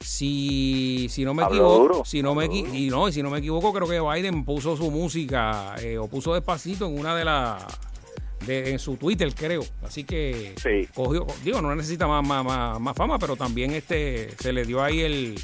si, 0.00 1.08
si 1.10 1.24
no 1.24 1.34
me 1.34 1.44
equivoco, 1.44 1.78
duro, 1.78 2.04
si 2.04 2.22
no 2.22 2.34
me 2.34 2.46
equi- 2.46 2.72
y 2.72 2.88
no, 2.90 3.08
y 3.08 3.12
si 3.12 3.22
no 3.22 3.30
me 3.30 3.38
equivoco, 3.38 3.72
creo 3.72 3.88
que 3.88 4.00
Biden 4.00 4.44
puso 4.44 4.76
su 4.76 4.90
música 4.90 5.74
eh, 5.82 5.98
o 5.98 6.08
puso 6.08 6.34
despacito 6.34 6.86
en 6.86 6.98
una 6.98 7.14
de 7.16 7.24
las 7.24 7.64
de, 8.46 8.70
en 8.70 8.78
su 8.78 8.96
Twitter, 8.96 9.34
creo. 9.34 9.62
Así 9.82 10.04
que 10.04 10.54
Sí. 10.62 10.88
cogió, 10.94 11.26
digo, 11.42 11.60
no 11.60 11.74
necesita 11.74 12.06
más, 12.06 12.24
más, 12.44 12.78
más, 12.80 12.96
fama, 12.96 13.18
pero 13.18 13.36
también 13.36 13.72
este 13.72 14.30
se 14.38 14.52
le 14.52 14.64
dio 14.64 14.82
ahí 14.82 15.00
el 15.00 15.34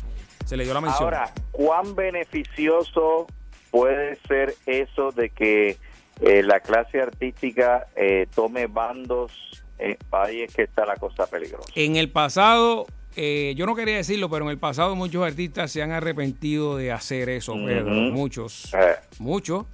se 0.47 0.57
le 0.57 0.65
dio 0.65 0.75
la 0.75 0.81
mención. 0.81 1.05
Ahora, 1.05 1.33
¿cuán 1.53 1.95
beneficioso 1.97 3.27
puede 3.71 4.17
ser 4.29 4.55
eso 4.67 5.11
de 5.11 5.31
que 5.31 5.79
eh, 6.21 6.43
la 6.45 6.61
clase 6.61 7.01
artística 7.01 7.87
eh, 7.97 8.27
tome 8.35 8.67
bandos? 8.69 9.33
Eh, 9.79 9.97
ahí 10.13 10.43
es 10.43 10.55
que 10.55 10.63
está 10.63 10.87
la 10.87 10.95
cosa 10.97 11.27
peligrosa. 11.27 11.69
En 11.75 11.97
el 11.97 12.09
pasado, 12.11 12.87
eh, 13.17 13.55
yo 13.57 13.67
no 13.67 13.75
quería 13.75 13.97
decirlo, 13.97 14.29
pero 14.29 14.45
en 14.45 14.51
el 14.51 14.59
pasado 14.59 14.95
muchos 14.97 15.25
artistas 15.25 15.71
se 15.73 15.83
han 15.83 15.93
arrepentido 15.93 16.77
de 16.77 16.93
hacer 16.93 17.29
eso, 17.29 17.55
Pedro. 17.55 17.87
Ujú. 17.91 18.13
Muchos. 18.17 18.73
Eh, 18.75 18.95
Muchos. 19.19 19.65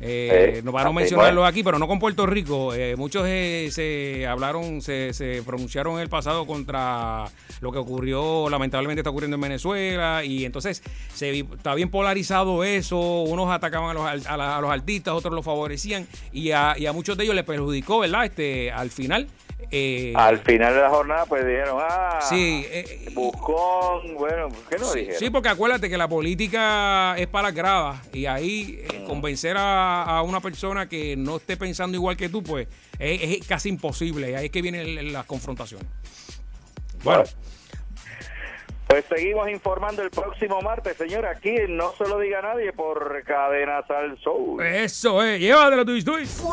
Eh, 0.00 0.56
Eh, 0.58 0.62
no 0.64 0.72
para 0.72 0.88
bueno. 0.90 1.44
aquí, 1.46 1.62
pero 1.62 1.78
no 1.78 1.86
con 1.86 2.00
Puerto 2.00 2.26
Rico. 2.26 2.74
eh, 2.74 2.96
muchos 2.96 3.22
eh, 3.28 3.68
se 3.70 4.26
hablaron, 4.26 4.82
se, 4.82 5.12
se 5.12 5.40
pronunciaron 5.44 5.94
en 5.94 6.00
el 6.00 6.08
pasado 6.08 6.46
contra 6.48 7.26
lo 7.60 7.70
que 7.70 7.78
ocurrió, 7.78 8.48
lamentablemente 8.50 9.00
está 9.02 9.10
ocurriendo 9.10 9.36
en 9.36 9.40
Venezuela, 9.42 10.24
y 10.24 10.44
entonces 10.44 10.82
se 11.14 11.38
está 11.38 11.76
bien 11.76 11.90
polarizado 11.90 12.64
eso. 12.64 12.98
Unos 13.22 13.50
atacaban 13.50 13.90
a 13.90 13.94
los, 13.94 14.26
a, 14.26 14.36
la- 14.36 14.56
a 14.56 14.60
los 14.60 14.70
artistas, 14.70 15.14
otros 15.14 15.32
los 15.32 15.44
favorecían, 15.44 16.08
y 16.32 16.50
a, 16.50 16.74
y 16.76 16.86
a 16.86 16.92
muchos 16.92 17.16
de 17.16 17.22
ellos 17.24 17.36
les 17.36 17.44
perjudicó, 17.44 18.00
¿verdad? 18.00 18.24
Este, 18.24 18.72
al 18.72 18.90
final. 18.90 19.28
Eh, 19.70 20.12
Al 20.16 20.38
final 20.38 20.74
de 20.74 20.80
la 20.80 20.88
jornada, 20.90 21.26
pues 21.26 21.44
dijeron, 21.46 21.78
ah, 21.80 22.20
Sí, 22.22 22.66
eh, 22.70 23.08
Buscón, 23.12 24.14
bueno, 24.14 24.48
¿qué 24.70 24.78
no 24.78 24.86
Sí, 24.86 25.00
dijeron? 25.00 25.18
sí, 25.20 25.30
porque 25.30 25.48
acuérdate 25.50 25.88
que 25.90 25.98
la 25.98 26.08
política 26.08 27.14
es 27.18 27.26
para 27.26 27.48
las 27.48 27.54
gradas 27.54 28.00
y 28.12 28.26
ahí 28.26 28.80
eh, 28.92 29.04
convencer 29.06 29.56
a, 29.58 30.02
a 30.04 30.22
una 30.22 30.40
persona 30.40 30.88
que 30.88 31.16
no 31.16 31.36
esté 31.36 31.56
pensando 31.56 31.96
igual 31.96 32.16
que 32.16 32.28
tú, 32.28 32.42
pues 32.42 32.66
es, 32.98 33.20
es 33.40 33.46
casi 33.46 33.68
imposible. 33.68 34.36
Ahí 34.36 34.46
es 34.46 34.50
que 34.50 34.62
vienen 34.62 35.12
las 35.12 35.24
confrontaciones. 35.26 35.86
Bueno, 37.04 37.24
Pues 38.88 39.04
seguimos 39.08 39.50
informando 39.50 40.02
el 40.02 40.10
próximo 40.10 40.60
martes, 40.62 40.96
señor, 40.96 41.26
aquí 41.26 41.54
No 41.68 41.92
se 41.98 42.08
lo 42.08 42.18
diga 42.18 42.40
nadie 42.40 42.72
por 42.72 43.22
Cadenas 43.24 43.84
al 43.90 44.18
Soul. 44.20 44.64
eso 44.64 45.22
es. 45.22 45.38
Llévatelo, 45.40 45.84
tu 45.84 45.92